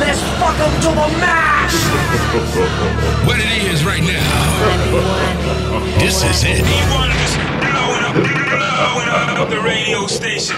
Let's 0.00 0.20
fuck 0.40 0.58
'em 0.58 0.72
to 0.82 0.88
the 0.88 1.08
max. 1.20 1.74
What 3.26 3.38
it 3.38 3.50
is 3.72 3.84
right 3.84 4.02
now. 4.02 4.34
This 5.98 6.22
is 6.24 6.42
it. 6.44 6.64
E1 6.64 7.10
is 7.24 7.32
blowing 7.62 8.04
up, 8.08 8.14
blowing 8.14 9.08
up 9.38 9.48
the 9.50 9.60
radio 9.60 10.06
station. 10.06 10.56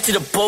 back 0.00 0.06
to 0.06 0.18
the. 0.18 0.39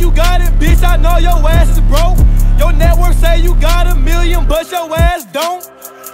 You 0.00 0.10
got 0.12 0.40
it, 0.40 0.52
bitch. 0.58 0.82
I 0.82 0.96
know 0.96 1.18
your 1.18 1.38
ass 1.48 1.76
is 1.76 1.80
broke. 1.80 2.16
Your 2.58 2.72
network 2.72 3.12
say 3.12 3.40
you 3.40 3.54
got 3.60 3.86
a 3.86 3.94
million, 3.94 4.46
but 4.48 4.70
your 4.70 4.88
ass 4.96 5.26
don't. 5.26 5.62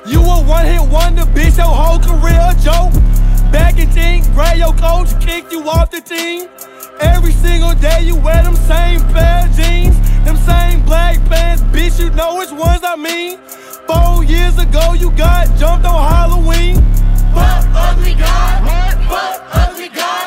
You 0.06 0.20
a 0.20 0.42
one 0.42 0.66
hit 0.66 0.82
wonder, 0.90 1.22
bitch. 1.22 1.56
Your 1.56 1.66
whole 1.66 2.00
career 2.00 2.40
a 2.42 2.54
joke. 2.60 2.92
Back 3.52 3.78
in 3.78 3.88
teen, 3.90 4.22
grade 4.34 4.58
your 4.58 4.74
coach 4.74 5.08
kicked 5.20 5.52
you 5.52 5.62
off 5.68 5.90
the 5.90 6.00
team. 6.00 6.48
Every 7.00 7.32
single 7.32 7.74
day 7.74 8.02
you 8.02 8.16
wear 8.16 8.42
them 8.42 8.56
same 8.56 9.00
pair 9.14 9.46
of 9.46 9.54
jeans, 9.54 9.96
them 10.24 10.36
same 10.36 10.84
black 10.84 11.22
pants, 11.26 11.62
bitch. 11.70 12.00
You 12.00 12.10
know 12.10 12.36
which 12.38 12.50
ones 12.50 12.82
I 12.82 12.96
mean. 12.96 13.38
Four 13.86 14.24
years 14.24 14.58
ago 14.58 14.94
you 14.94 15.10
got 15.12 15.46
jumped 15.58 15.86
on 15.86 16.02
Halloween. 16.10 16.76
Fuck 17.32 17.64
ugly 17.72 18.14
God. 18.14 18.66
Fuck 19.08 19.42
ugly 19.52 19.88
God. 19.90 20.25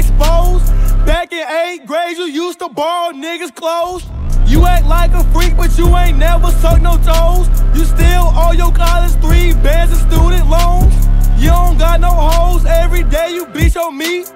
Exposed. 0.00 0.66
Back 1.06 1.32
in 1.32 1.46
eighth 1.46 1.86
grade, 1.86 2.16
you 2.16 2.24
used 2.24 2.58
to 2.58 2.68
borrow 2.68 3.12
niggas' 3.12 3.54
clothes. 3.54 4.04
You 4.46 4.66
act 4.66 4.86
like 4.86 5.12
a 5.12 5.22
freak, 5.32 5.56
but 5.56 5.76
you 5.78 5.86
ain't 5.96 6.18
never 6.18 6.50
sucked 6.62 6.82
no 6.82 6.96
toes. 6.98 7.46
You 7.76 7.84
still 7.84 8.26
owe 8.34 8.52
your 8.52 8.72
college 8.72 9.12
three 9.24 9.52
bands 9.62 9.92
of 9.92 10.00
student 10.10 10.48
loans. 10.48 10.92
You 11.38 11.50
don't 11.50 11.78
got 11.78 12.00
no 12.00 12.10
hoes, 12.10 12.64
every 12.66 13.04
day 13.04 13.30
you 13.30 13.46
beat 13.46 13.74
your 13.74 13.92
meat. 13.92 14.32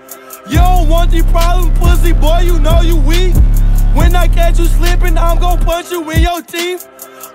You 0.49 0.59
don't 0.59 0.89
want 0.89 1.11
the 1.11 1.23
problem, 1.33 1.75
pussy 1.75 2.13
boy, 2.13 2.41
you 2.45 2.59
know 2.61 2.81
you 2.81 2.97
weak. 2.97 3.35
When 3.95 4.15
I 4.15 4.29
catch 4.29 4.59
you 4.59 4.67
slipping, 4.67 5.17
I'm 5.19 5.39
gon' 5.39 5.59
punch 5.61 5.91
you 5.91 6.09
in 6.11 6.23
your 6.23 6.43
teeth. 6.43 6.87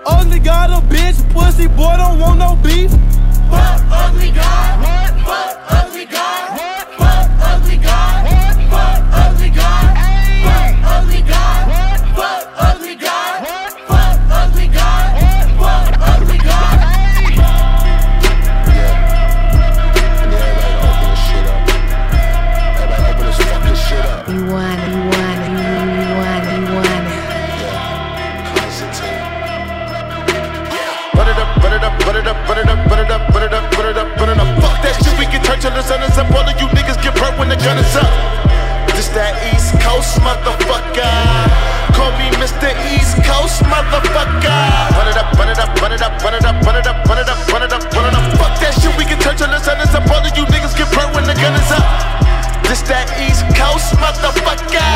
Ugly 0.06 0.40
got 0.40 0.70
a 0.70 0.80
bitch, 0.86 1.18
pussy 1.32 1.66
boy, 1.68 1.96
don't 1.96 2.18
want 2.18 2.38
no 2.38 2.56
beef. 2.62 2.90
Fuck 3.50 3.82
ugly 3.90 4.30
God. 4.30 4.70
Fuck 5.26 5.56
ugly 5.78 6.04
God. 6.06 6.58
Fuck 6.98 7.30
ugly 7.40 7.76
God. 7.76 8.19
Turn 35.58 35.74
the 35.74 35.82
sun 35.82 36.02
is 36.06 36.14
up. 36.14 36.30
All 36.30 36.46
of 36.46 36.54
you 36.60 36.68
niggas 36.70 37.02
get 37.02 37.14
burnt 37.18 37.34
when 37.34 37.48
the 37.48 37.58
gun 37.58 37.74
is 37.74 37.96
up. 37.96 38.06
This 38.94 39.08
that 39.18 39.34
East 39.50 39.74
Coast 39.82 40.20
motherfucker. 40.22 41.10
Call 41.96 42.12
me 42.14 42.30
Mr. 42.38 42.70
East 42.94 43.18
Coast 43.26 43.66
motherfucker. 43.66 44.46
Run 44.94 45.08
it 45.10 45.18
up, 45.18 45.32
run 45.34 45.50
it 45.50 45.58
up, 45.58 45.74
run 45.82 45.90
it 45.90 46.02
up, 46.02 46.14
run 46.22 46.34
it 46.38 46.44
up, 46.46 46.56
run 46.62 46.76
it 46.76 46.86
up, 46.86 47.02
run 47.08 47.18
it 47.18 47.26
up, 47.26 47.40
run 47.50 47.62
it 47.66 47.72
up, 47.72 47.82
run 47.90 48.06
it 48.06 48.14
up. 48.14 48.24
Fuck 48.38 48.54
that 48.62 48.78
shit, 48.78 48.94
we 48.94 49.02
turn 49.18 49.34
till 49.34 49.50
the 49.50 49.58
sun 49.58 49.80
is 49.80 49.90
up. 49.90 50.06
All 50.06 50.22
of 50.22 50.30
you 50.36 50.44
niggas 50.54 50.76
get 50.78 50.86
burnt 50.94 51.10
when 51.18 51.26
the 51.26 51.34
gun 51.34 51.56
is 51.58 51.70
up. 51.74 51.82
This 52.68 52.86
that 52.86 53.10
East 53.18 53.42
Coast 53.58 53.98
motherfucker. 53.98 54.86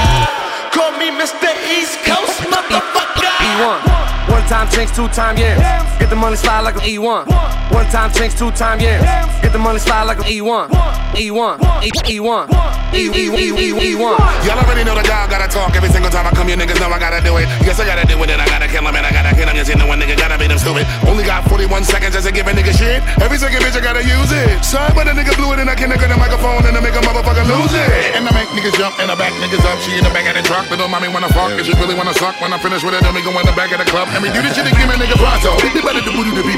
Call 0.71 0.93
me 1.01 1.11
Mr. 1.11 1.51
East 1.67 1.99
Coast 2.07 2.47
motherfucker. 2.47 4.04
E1. 4.27 4.49
Time 4.49 4.69
drinks, 4.69 4.95
two 4.95 5.09
time, 5.09 5.39
yeah. 5.39 5.99
Get 5.99 6.11
the 6.11 6.17
money 6.17 6.37
slide 6.37 6.61
like 6.61 6.77
an 6.77 6.83
E1. 6.83 7.73
One 7.73 7.87
time 7.87 8.13
drinks, 8.13 8.39
two 8.39 8.51
time, 8.53 8.79
yeah. 8.79 9.01
Get 9.41 9.53
the 9.53 9.59
money 9.59 9.79
slide 9.79 10.05
like 10.05 10.19
an 10.19 10.25
E1. 10.25 10.69
E1, 11.15 11.59
E1, 11.59 12.47
E1, 12.93 13.15
E1. 13.55 14.19
Y'all 14.45 14.59
already 14.59 14.85
know 14.85 14.95
the 14.95 15.03
dog 15.07 15.31
gotta 15.31 15.49
talk 15.49 15.75
every 15.75 15.89
single 15.89 16.11
time 16.11 16.27
I 16.27 16.31
come. 16.35 16.49
You 16.49 16.57
niggas 16.57 16.79
know 16.79 16.91
I 16.91 16.99
gotta 16.99 17.23
do 17.25 17.39
it. 17.39 17.47
Yes, 17.65 17.79
I 17.81 17.87
gotta 17.87 18.05
do 18.07 18.21
it, 18.21 18.31
and 18.31 18.43
I 18.43 18.47
gotta 18.47 18.69
kill 18.69 18.85
him, 18.85 18.95
and 18.95 19.07
I 19.07 19.11
gotta 19.15 19.31
hit 19.31 19.49
him. 19.49 19.57
You 19.57 19.65
see, 19.65 19.75
no 19.79 19.87
one 19.87 19.99
nigga 19.99 20.19
gotta 20.19 20.37
beat 20.37 20.51
him 20.51 20.59
stupid. 20.59 20.85
Only 21.07 21.25
got 21.25 21.47
41 21.49 21.85
seconds 21.85 22.15
just 22.15 22.27
to 22.27 22.33
give 22.35 22.47
a 22.47 22.53
nigga 22.53 22.75
shit. 22.75 23.01
Every 23.23 23.39
second 23.39 23.63
bitch, 23.63 23.79
I 23.79 23.81
gotta 23.81 24.05
use 24.05 24.31
it. 24.35 24.61
Sorry, 24.61 24.93
but 24.93 25.09
a 25.09 25.15
nigga 25.15 25.33
blew 25.39 25.55
it, 25.55 25.63
and 25.63 25.71
I 25.71 25.75
can't 25.75 25.95
get 25.95 26.11
the 26.11 26.19
microphone, 26.19 26.67
and 26.67 26.77
I 26.77 26.81
make 26.83 26.99
a 26.99 27.03
motherfucker 27.07 27.47
lose 27.47 27.73
it. 27.73 28.19
And 28.19 28.27
I 28.27 28.33
make 28.35 28.51
niggas 28.53 28.77
jump, 28.77 28.99
and 28.99 29.09
I 29.09 29.15
back 29.15 29.33
niggas 29.41 29.65
up. 29.65 29.79
She 29.81 29.97
in 29.97 30.05
the 30.05 30.11
back 30.11 30.29
of 30.29 30.35
the 30.35 30.43
truck, 30.45 30.69
little 30.69 30.89
mommy 30.91 31.09
wanna 31.09 31.31
fuck, 31.31 31.55
and 31.55 31.65
she 31.65 31.73
really 31.79 31.95
wanna 31.95 32.15
suck. 32.15 32.35
When 32.43 32.53
I 32.53 32.59
finish 32.59 32.83
with 32.83 32.95
it, 32.95 33.03
then 33.07 33.15
we 33.15 33.23
go 33.23 33.31
in 33.39 33.47
the 33.47 33.55
back 33.55 33.71
of 33.71 33.79
the 33.79 33.87
club, 33.87 34.11
and 34.15 34.23
we 34.23 34.31
do 34.31 34.41
this 34.43 34.55
shit 34.55 34.67
again, 34.67 34.87
my 34.87 34.95
nigga 34.95 35.19
pronto. 35.19 35.59
They 35.75 35.83
better 35.83 36.01
do 36.01 36.15
booty 36.15 36.31
to 36.39 36.43
beat 36.47 36.54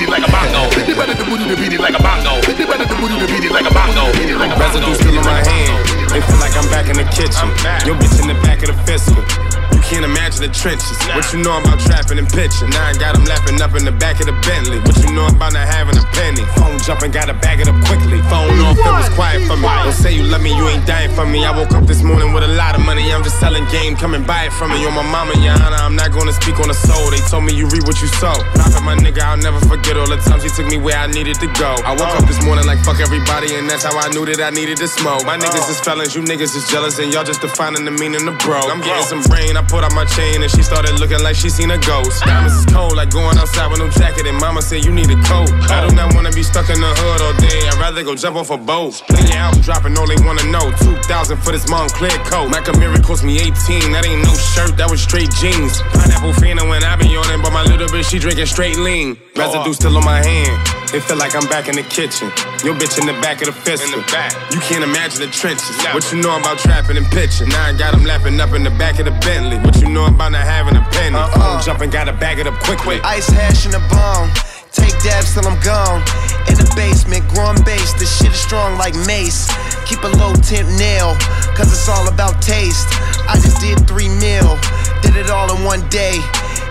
the 10.46 10.54
trenches. 10.54 10.94
What 11.10 11.26
you 11.34 11.43
know 11.43 11.58
about 11.58 11.82
trapping 11.82 12.19
and 12.22 12.31
pitching? 12.31 12.70
Now 12.70 12.87
I 12.87 12.94
got 12.94 13.19
them 13.19 13.26
laughing 13.26 13.58
up 13.58 13.75
in 13.75 13.82
the 13.82 13.90
back 13.90 14.22
of 14.22 14.31
the 14.31 14.37
Bentley. 14.46 14.78
What 14.78 14.94
you 15.02 15.10
know 15.10 15.26
about 15.26 15.52
not 15.52 15.66
having 15.66 15.98
a 15.98 16.06
penny? 16.14 16.46
Phone 16.54 16.78
jumping, 16.87 17.10
gotta 17.10 17.34
bag 17.34 17.58
it 17.58 17.66
up 17.66 17.75
quickly. 17.90 18.22
Phone 18.31 18.54
off, 18.62 18.78
it 18.78 18.87
was 18.87 19.10
quiet 19.19 19.43
for 19.50 19.58
me. 19.58 19.66
Don't 19.66 19.93
say 19.93 20.14
you 20.14 20.22
love 20.22 20.43
me, 20.43 20.54
you 20.54 20.70
ain't 20.70 20.87
dying 20.87 21.10
for 21.10 21.26
me. 21.26 21.43
I 21.43 21.50
woke 21.50 21.75
up 21.75 21.87
this 21.90 22.02
morning 22.02 22.31
with 22.32 22.46
a 22.46 22.52
lot 22.54 22.78
of 22.78 22.82
money. 22.87 23.02
I'm 23.10 23.26
just 23.26 23.43
selling 23.43 23.66
game, 23.75 23.98
come 23.98 24.14
and 24.14 24.22
buy 24.22 24.46
it 24.46 24.54
from 24.54 24.70
me. 24.70 24.78
You're 24.81 24.94
my 24.94 25.02
mama, 25.02 25.34
your 25.43 25.58
honor. 25.58 25.82
I'm 25.82 25.96
not 25.98 26.14
gonna 26.14 26.32
speak 26.32 26.62
on 26.62 26.69
the 26.70 26.78
soul. 26.78 27.10
They 27.10 27.22
told 27.26 27.43
me 27.43 27.52
you 27.52 27.66
read 27.66 27.82
what 27.82 27.98
you 27.98 28.08
sow. 28.22 28.34
Prophet, 28.54 28.82
my 28.87 28.94
nigga, 28.94 29.26
I'll 29.26 29.40
never 29.43 29.58
forget 29.66 29.98
all 29.98 30.08
the 30.08 30.19
times 30.22 30.46
he 30.46 30.50
took 30.54 30.70
me 30.70 30.78
where 30.78 30.96
I 30.96 31.10
needed 31.10 31.43
to 31.43 31.48
go. 31.58 31.75
I 31.82 31.98
woke 31.98 32.14
up 32.14 32.26
this 32.31 32.38
morning 32.46 32.66
like 32.66 32.78
fuck 32.87 33.00
everybody, 33.00 33.58
and 33.58 33.66
that's 33.66 33.82
how 33.82 33.98
I 33.98 34.08
knew 34.14 34.25
that 34.26 34.38
I 34.38 34.50
needed 34.50 34.78
to 34.78 34.88
smoke. 34.88 35.26
My 35.26 35.37
niggas 35.37 35.66
is 35.66 35.81
felons, 35.81 36.14
you 36.14 36.22
niggas 36.22 36.54
is 36.54 36.70
jealous, 36.70 36.98
and 36.98 37.12
y'all 37.12 37.26
just 37.26 37.40
defining 37.40 37.84
the 37.84 37.90
meaning 37.90 38.22
of 38.28 38.38
bro. 38.38 38.62
I'm 38.62 38.81
getting 38.81 39.02
some 39.02 39.22
brain, 39.26 39.56
I 39.56 39.62
put 39.62 39.82
out 39.82 39.94
my 39.94 40.04
chain, 40.04 40.35
and 40.42 40.50
she 40.50 40.62
started 40.62 40.98
looking 41.00 41.22
like 41.22 41.36
she 41.36 41.48
seen 41.48 41.70
a 41.70 41.78
ghost. 41.78 42.22
Diamonds 42.24 42.54
is 42.54 42.66
cold, 42.66 42.96
like 42.96 43.10
going 43.10 43.38
outside 43.38 43.70
with 43.70 43.78
no 43.78 43.88
jacket, 43.88 44.26
and 44.26 44.38
mama 44.38 44.62
said 44.62 44.84
you 44.84 44.92
need 44.92 45.10
a 45.10 45.18
coat. 45.24 45.50
I 45.70 45.86
do 45.86 45.94
not 45.94 46.14
wanna 46.14 46.32
be 46.32 46.42
stuck 46.42 46.68
in 46.70 46.80
the 46.80 46.92
hood 46.98 47.20
all 47.22 47.36
day, 47.40 47.68
I'd 47.68 47.78
rather 47.78 48.02
go 48.02 48.14
jump 48.14 48.36
off 48.36 48.50
a 48.50 48.56
boat. 48.56 49.02
Play 49.08 49.22
your 49.28 49.38
album 49.38 49.60
dropping, 49.60 49.98
all 49.98 50.06
they 50.06 50.18
wanna 50.24 50.44
know. 50.50 50.72
2,000 50.82 51.36
for 51.38 51.52
this 51.52 51.66
Moncler 51.66 52.10
coat. 52.30 52.48
Mike 52.50 52.64
Amiri 52.64 53.02
cost 53.02 53.24
me 53.24 53.38
18, 53.38 53.92
that 53.92 54.06
ain't 54.06 54.22
no 54.24 54.34
shirt, 54.34 54.76
that 54.76 54.90
was 54.90 55.02
straight 55.02 55.30
jeans. 55.30 55.80
Pineapple 55.92 56.32
Fanta 56.32 56.68
when 56.68 56.82
I 56.82 56.96
be 56.96 57.16
on 57.16 57.26
but 57.42 57.52
my 57.52 57.62
little 57.64 57.88
bitch, 57.88 58.10
she 58.10 58.18
drinking 58.18 58.46
straight 58.46 58.76
lean. 58.76 59.16
Residue 59.36 59.74
still 59.74 59.96
on 59.96 60.04
my 60.04 60.24
hand. 60.24 60.85
It 60.94 61.02
feel 61.02 61.18
like 61.18 61.34
I'm 61.34 61.46
back 61.50 61.66
in 61.68 61.74
the 61.74 61.82
kitchen. 61.82 62.30
Your 62.62 62.74
bitch 62.78 62.94
in 63.00 63.06
the 63.06 63.18
back 63.18 63.42
of 63.42 63.50
the 63.50 63.56
fiscal. 63.56 63.98
You 63.98 64.60
can't 64.62 64.84
imagine 64.84 65.20
the 65.20 65.30
trenches. 65.32 65.74
What 65.90 66.06
you 66.12 66.22
know 66.22 66.38
about 66.38 66.58
trapping 66.58 66.96
and 66.96 67.06
pitching? 67.06 67.48
Now 67.48 67.66
I 67.66 67.72
got 67.72 67.92
them 67.92 68.04
laughing 68.04 68.38
up 68.40 68.54
in 68.54 68.62
the 68.62 68.70
back 68.70 68.98
of 68.98 69.06
the 69.06 69.16
Bentley. 69.26 69.58
What 69.58 69.80
you 69.82 69.88
know 69.88 70.06
about 70.06 70.32
not 70.32 70.46
having 70.46 70.76
a 70.76 70.84
penny? 70.94 71.16
Uh-huh. 71.16 71.58
Phone 71.58 71.62
jumping, 71.62 71.90
gotta 71.90 72.12
bag 72.12 72.38
it 72.38 72.46
up 72.46 72.54
quick, 72.62 72.78
quickly. 72.78 73.00
Ice 73.02 73.28
hash 73.28 73.66
in 73.66 73.72
the 73.72 73.82
bone. 73.90 74.30
Take 74.70 74.92
dabs 75.02 75.34
till 75.34 75.46
I'm 75.48 75.58
gone. 75.64 76.04
In 76.46 76.54
the 76.54 76.68
basement, 76.76 77.26
growing 77.34 77.58
bass. 77.64 77.92
This 77.98 78.12
shit 78.18 78.30
is 78.30 78.38
strong 78.38 78.78
like 78.78 78.94
mace. 79.06 79.50
Keep 79.86 80.04
a 80.04 80.12
low 80.20 80.34
tint 80.38 80.68
nail, 80.78 81.16
cause 81.56 81.72
it's 81.72 81.88
all 81.88 82.06
about 82.06 82.42
taste. 82.42 82.86
I 83.26 83.34
just 83.40 83.60
did 83.60 83.86
three 83.88 84.08
mil, 84.08 84.54
did 85.02 85.16
it 85.16 85.30
all 85.30 85.50
in 85.50 85.64
one 85.64 85.82
day. 85.88 86.22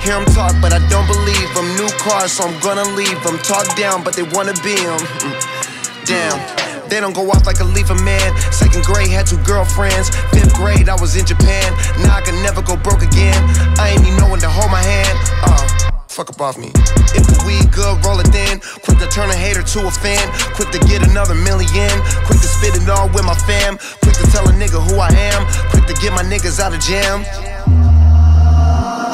Hear 0.06 0.18
'em 0.22 0.26
talk, 0.38 0.54
but 0.62 0.72
I 0.72 0.78
don't 0.88 1.08
believe 1.08 1.50
'em. 1.58 1.76
New 1.78 1.90
cars, 1.98 2.32
so 2.34 2.44
I'm 2.46 2.60
gonna 2.60 2.88
leave 2.94 3.26
'em. 3.26 3.40
Talk 3.40 3.66
down, 3.76 4.04
but 4.04 4.14
they 4.14 4.22
wanna 4.22 4.54
be 4.62 4.78
'em. 4.78 5.02
Damn. 6.06 6.40
They 6.90 7.00
don't 7.00 7.16
go 7.16 7.26
off 7.32 7.48
like 7.48 7.60
a 7.60 7.64
leafer 7.64 7.96
man. 7.96 8.30
Second 8.52 8.86
grade, 8.86 9.10
had 9.10 9.26
two 9.26 9.38
girlfriends. 9.38 10.12
Fifth 10.30 10.54
grade, 10.54 10.90
I 10.90 10.96
was 11.02 11.16
in 11.16 11.26
Japan. 11.26 11.74
Now 12.04 12.18
I 12.18 12.22
can 12.22 12.40
never 12.44 12.62
go 12.62 12.76
broke 12.76 13.02
again. 13.02 13.34
I 13.80 13.90
ain't 13.90 14.06
even 14.06 14.30
when 14.30 14.40
to 14.42 14.50
hold 14.50 14.70
my 14.70 14.84
hand. 14.84 15.18
Uh, 15.42 15.66
fuck 16.08 16.30
up 16.30 16.40
off 16.40 16.56
me. 16.60 16.70
If 17.18 17.26
the 17.26 17.42
weed 17.48 17.72
good, 17.72 18.06
roll 18.06 18.20
it 18.20 18.28
thin. 18.28 18.62
Quick 18.86 19.00
to 19.00 19.08
turn 19.08 19.32
a 19.32 19.36
hater 19.36 19.64
to 19.64 19.88
a 19.88 19.92
fan. 19.92 20.22
Quick 20.54 20.70
to 20.70 20.80
get 20.86 21.02
another 21.02 21.34
million. 21.34 21.96
Quick 22.28 22.40
to 22.46 22.48
spit 22.48 22.76
it 22.78 22.88
all 22.88 23.10
with 23.10 23.26
my 23.26 23.34
fam. 23.50 23.80
Quick 24.04 24.16
to 24.22 24.26
tell 24.30 24.48
a 24.48 24.54
nigga 24.54 24.78
who 24.88 25.00
I 25.00 25.10
am. 25.34 25.42
Quick 25.72 25.88
to 25.88 25.96
get 25.96 26.14
my 26.14 26.22
niggas 26.22 26.60
out 26.60 26.76
of 26.76 26.80
jam. 26.80 27.26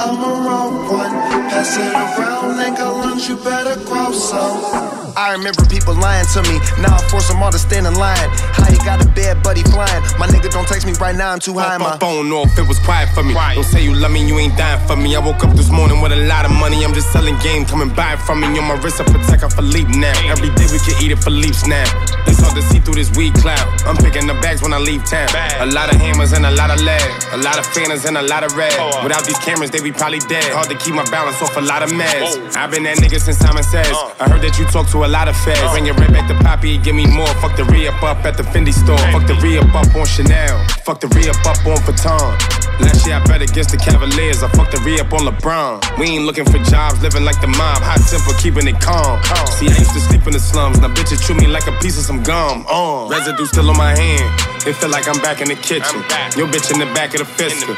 I'm 0.01 0.17
a 0.17 0.33
raw 0.47 0.65
one. 0.89 1.11
Pass 1.53 1.77
it 1.77 1.93
around 1.93 2.57
like 2.57 2.79
a 2.79 2.89
lunch, 2.89 3.29
you 3.29 3.37
better 3.37 3.79
grow 3.85 4.11
some. 4.11 5.01
I 5.15 5.33
remember 5.33 5.65
people 5.65 5.93
lying 5.93 6.25
to 6.33 6.41
me. 6.43 6.57
Now 6.81 6.95
I 6.95 7.01
force 7.11 7.27
them 7.27 7.43
all 7.43 7.51
to 7.51 7.59
stand 7.59 7.85
in 7.85 7.93
line. 7.93 8.17
How 8.57 8.71
you 8.71 8.79
got 8.79 9.03
a 9.03 9.07
bad 9.09 9.43
buddy 9.43 9.61
flying? 9.61 10.01
My 10.17 10.25
nigga 10.25 10.49
don't 10.49 10.65
text 10.67 10.87
me 10.87 10.93
right 10.93 11.15
now, 11.15 11.31
I'm 11.31 11.39
too 11.39 11.53
high. 11.53 11.77
My 11.77 11.93
My 11.93 11.97
phone 11.99 12.31
off, 12.31 12.57
it 12.57 12.67
was 12.67 12.79
quiet 12.79 13.09
for 13.13 13.21
me. 13.21 13.33
Don't 13.35 13.63
say 13.63 13.83
you 13.83 13.93
love 13.93 14.11
me, 14.11 14.25
you 14.25 14.39
ain't 14.39 14.57
dying 14.57 14.81
for 14.87 14.95
me. 14.95 15.15
I 15.15 15.19
woke 15.19 15.43
up 15.43 15.53
this 15.53 15.69
morning 15.69 16.01
with 16.01 16.13
a 16.13 16.21
lot 16.25 16.45
of 16.45 16.51
money. 16.51 16.83
I'm 16.83 16.93
just 16.93 17.11
selling 17.11 17.37
game, 17.39 17.65
coming 17.65 17.93
buy 17.93 18.13
it 18.13 18.21
from 18.25 18.41
me. 18.41 18.47
On 18.57 18.65
my 18.65 18.79
wrist, 18.81 19.01
I 19.01 19.03
protect 19.03 19.43
her 19.43 19.49
for 19.49 19.61
leap 19.61 19.89
now. 19.89 20.15
Every 20.31 20.49
day 20.55 20.65
we 20.71 20.79
can 20.79 20.97
eat 21.03 21.11
it 21.11 21.21
for 21.21 21.29
leaps 21.29 21.67
now. 21.67 21.85
It's 22.25 22.39
hard 22.39 22.55
to 22.55 22.63
see 22.63 22.79
through 22.79 22.95
this 22.95 23.11
weed 23.15 23.35
cloud. 23.35 23.67
I'm 23.85 23.97
picking 23.97 24.25
the 24.25 24.33
bags 24.41 24.63
when 24.63 24.73
I 24.73 24.79
leave 24.79 25.03
town. 25.05 25.29
A 25.59 25.67
lot 25.67 25.93
of 25.93 25.99
hammers 25.99 26.31
and 26.31 26.45
a 26.45 26.51
lot 26.51 26.71
of 26.71 26.81
lead. 26.81 27.05
A 27.33 27.37
lot 27.37 27.59
of 27.59 27.65
fanners 27.67 28.05
and 28.05 28.17
a 28.17 28.23
lot 28.23 28.43
of 28.43 28.55
red. 28.55 28.73
Without 29.03 29.25
these 29.25 29.37
cameras, 29.39 29.69
they 29.69 29.81
be 29.81 29.90
probably 29.93 30.19
dead. 30.29 30.45
Hard 30.53 30.69
to 30.69 30.77
keep 30.77 30.93
my 30.93 31.05
balance 31.09 31.41
off 31.41 31.55
a 31.57 31.61
lot 31.61 31.83
of 31.83 31.91
meds. 31.91 32.55
I've 32.55 32.71
been 32.71 32.83
that 32.83 32.97
nigga 32.97 33.19
since 33.19 33.37
Simon 33.37 33.63
says. 33.63 33.91
I 34.19 34.29
heard 34.29 34.41
that 34.41 34.57
you 34.59 34.65
talk 34.65 34.89
to 34.91 35.05
a 35.05 35.09
lot 35.09 35.27
of 35.27 35.35
feds. 35.37 35.61
Bring 35.71 35.87
it 35.87 35.95
right 35.97 36.11
back 36.11 36.27
to 36.27 36.35
Poppy, 36.43 36.77
give 36.77 36.95
me 36.95 37.05
more. 37.07 37.31
Fuck 37.41 37.55
the 37.55 37.65
re 37.65 37.87
up 37.87 38.01
up 38.03 38.25
at 38.25 38.37
the 38.37 38.43
Fendi 38.43 38.73
store. 38.73 38.97
Fuck 39.11 39.27
the 39.27 39.35
re 39.41 39.57
up 39.57 39.73
up 39.75 39.93
on 39.95 40.05
Chanel. 40.05 40.57
Fuck 40.83 41.01
the 41.01 41.07
re 41.15 41.29
up 41.29 41.39
up 41.45 41.59
on 41.65 41.77
Vuitton. 41.83 42.61
Last 42.81 43.05
year 43.05 43.15
I 43.15 43.23
bet 43.25 43.41
against 43.41 43.69
the 43.69 43.77
Cavaliers. 43.77 44.41
I 44.41 44.49
fucked 44.49 44.71
the 44.71 44.81
re 44.81 44.99
up 44.99 45.13
on 45.13 45.21
LeBron. 45.21 45.99
We 45.99 46.17
ain't 46.17 46.25
looking 46.25 46.45
for 46.45 46.57
jobs, 46.65 47.01
living 47.01 47.23
like 47.23 47.39
the 47.41 47.47
mob. 47.47 47.81
Hot 47.85 48.01
temper, 48.09 48.33
keeping 48.41 48.67
it 48.67 48.79
calm. 48.81 49.21
See, 49.57 49.69
I 49.69 49.77
used 49.77 49.93
to 49.93 50.01
sleep 50.01 50.25
in 50.25 50.33
the 50.33 50.39
slums. 50.41 50.79
Now 50.81 50.89
bitches 50.89 51.21
chew 51.25 51.35
me 51.35 51.45
like 51.47 51.67
a 51.67 51.75
piece 51.79 51.97
of 51.97 52.05
some 52.05 52.23
gum. 52.23 52.65
Uh, 52.67 53.07
residue 53.07 53.45
still 53.45 53.69
on 53.69 53.77
my 53.77 53.93
hand. 53.93 54.25
It 54.65 54.73
feel 54.77 54.89
like 54.89 55.07
I'm 55.07 55.17
back 55.21 55.41
in 55.41 55.49
the 55.49 55.57
kitchen. 55.57 56.01
Your 56.37 56.45
bitch 56.45 56.69
in 56.73 56.77
the 56.77 56.89
back 56.93 57.13
of 57.13 57.19
the 57.21 57.25
fiscal. 57.25 57.73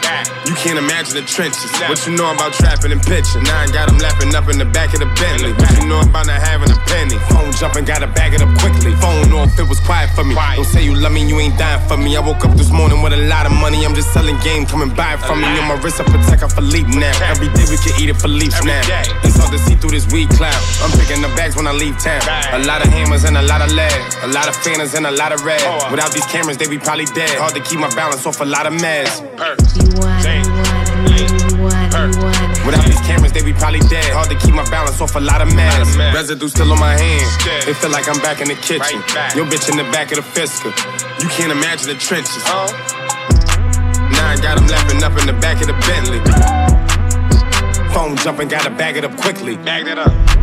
You 0.47 0.55
can't 0.55 0.79
imagine 0.79 1.15
the 1.15 1.23
trenches. 1.23 1.71
What 1.87 2.02
you 2.07 2.15
know 2.15 2.31
about 2.31 2.53
trapping 2.53 2.91
and 2.91 3.01
pitching? 3.01 3.43
Now 3.43 3.63
I 3.63 3.67
got 3.71 3.87
them 3.87 3.97
laughing 3.99 4.33
up 4.35 4.49
in 4.49 4.57
the 4.57 4.65
back 4.65 4.93
of 4.93 4.99
the 4.99 5.07
Bentley. 5.15 5.53
What 5.53 5.71
you 5.77 5.87
know 5.87 6.01
about 6.01 6.27
not 6.27 6.41
having 6.41 6.71
a 6.71 6.79
penny? 6.89 7.15
Phone 7.31 7.51
jumping, 7.55 7.85
gotta 7.85 8.07
bag 8.07 8.33
it 8.33 8.41
up 8.41 8.51
quickly. 8.59 8.91
Phone 8.99 9.31
off, 9.31 9.55
it 9.59 9.67
was 9.67 9.79
quiet 9.79 10.09
for 10.11 10.23
me. 10.23 10.35
Don't 10.35 10.65
say 10.65 10.83
you 10.83 10.95
love 10.95 11.11
me, 11.11 11.23
you 11.27 11.39
ain't 11.39 11.57
dying 11.57 11.79
for 11.87 11.97
me. 11.97 12.15
I 12.17 12.19
woke 12.19 12.43
up 12.43 12.55
this 12.57 12.71
morning 12.71 13.01
with 13.01 13.13
a 13.13 13.21
lot 13.29 13.45
of 13.45 13.53
money. 13.53 13.85
I'm 13.85 13.95
just 13.95 14.11
selling 14.11 14.37
game, 14.43 14.65
coming 14.65 14.93
buy 14.95 15.15
it 15.15 15.21
from 15.23 15.41
me. 15.41 15.47
On 15.59 15.67
my 15.67 15.79
wrist, 15.79 16.01
I 16.01 16.03
protect 16.03 16.41
her 16.41 16.49
for 16.49 16.61
leap 16.61 16.87
now. 16.87 17.13
Every 17.23 17.47
day 17.53 17.65
we 17.69 17.77
can 17.77 17.93
eat 18.01 18.09
it 18.09 18.17
for 18.19 18.27
leaps 18.27 18.63
now. 18.63 18.81
It's 19.23 19.37
hard 19.37 19.51
to 19.51 19.59
see 19.59 19.75
through 19.75 19.91
this 19.91 20.11
weed 20.11 20.29
cloud. 20.35 20.59
I'm 20.83 20.91
picking 20.99 21.21
the 21.21 21.31
bags 21.39 21.55
when 21.55 21.67
I 21.67 21.71
leave 21.71 21.97
town. 21.99 22.21
A 22.51 22.59
lot 22.65 22.83
of 22.83 22.91
hammers 22.91 23.23
and 23.23 23.37
a 23.37 23.43
lot 23.43 23.61
of 23.61 23.71
lead. 23.71 23.93
A 24.23 24.27
lot 24.27 24.47
of 24.49 24.55
fanners 24.57 24.93
and 24.93 25.05
a 25.05 25.11
lot 25.11 25.31
of 25.31 25.43
red. 25.45 25.61
Without 25.91 26.11
these 26.11 26.25
cameras, 26.27 26.57
they 26.57 26.67
be 26.67 26.79
probably 26.79 27.05
dead. 27.13 27.37
Hard 27.37 27.53
to 27.55 27.61
keep 27.61 27.79
my 27.79 27.93
balance 27.95 28.25
off 28.25 28.41
a 28.41 28.45
lot 28.45 28.65
of 28.65 28.73
meds. 28.73 29.21
Without 32.65 32.85
these 32.85 32.99
cameras, 33.01 33.31
they 33.33 33.43
be 33.43 33.53
probably 33.53 33.79
dead. 33.91 34.05
Hard 34.13 34.29
to 34.29 34.37
keep 34.39 34.53
my 34.55 34.63
balance 34.69 34.99
off 35.01 35.15
a 35.15 35.19
lot 35.19 35.41
of 35.41 35.49
meds. 35.49 35.95
Residue 36.13 36.47
still 36.47 36.71
on 36.71 36.79
my 36.79 36.95
hands. 36.97 37.31
It 37.67 37.75
feel 37.75 37.89
like 37.91 38.07
I'm 38.07 38.19
back 38.21 38.41
in 38.41 38.47
the 38.47 38.55
kitchen. 38.55 38.99
Your 39.35 39.45
bitch 39.45 39.69
in 39.69 39.77
the 39.77 39.83
back 39.91 40.11
of 40.11 40.17
the 40.17 40.23
fiscal. 40.23 40.71
You 41.21 41.29
can't 41.29 41.51
imagine 41.51 41.87
the 41.87 41.95
trenches. 41.95 42.43
Now 44.11 44.29
I 44.29 44.37
got 44.41 44.55
them 44.57 44.67
laughing 44.67 45.03
up 45.03 45.17
in 45.19 45.25
the 45.27 45.33
back 45.39 45.61
of 45.61 45.67
the 45.67 45.77
Bentley. 45.87 46.19
Phone 47.93 48.15
jumping, 48.17 48.47
gotta 48.47 48.69
bag 48.71 48.97
it 48.97 49.05
up 49.05 49.15
quickly. 49.17 49.55
Bag 49.57 49.85
that 49.85 49.99
up. 49.99 50.42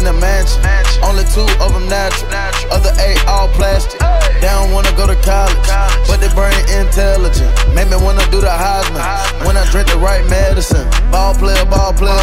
In 0.00 0.08
the 0.08 0.16
mansion. 0.16 0.64
Only 1.04 1.24
two 1.28 1.44
of 1.60 1.76
them 1.76 1.86
natural. 1.88 2.32
Other 2.72 2.92
eight 3.04 3.20
all 3.28 3.48
plastic. 3.52 4.00
They 4.40 4.48
don't 4.48 4.72
wanna 4.72 4.92
go 4.96 5.06
to 5.06 5.16
college, 5.20 5.60
but 6.08 6.18
they 6.20 6.32
brain 6.32 6.56
intelligent. 6.72 7.52
Make 7.76 7.92
me 7.92 7.96
wanna 8.00 8.24
do 8.32 8.40
the 8.40 8.48
Heisman 8.48 9.04
when 9.44 9.56
I 9.56 9.64
drink 9.70 9.88
the 9.92 9.98
right 9.98 10.24
medicine. 10.28 10.88
Ball 11.12 11.34
player, 11.34 11.64
ball 11.66 11.92
player. 11.92 12.16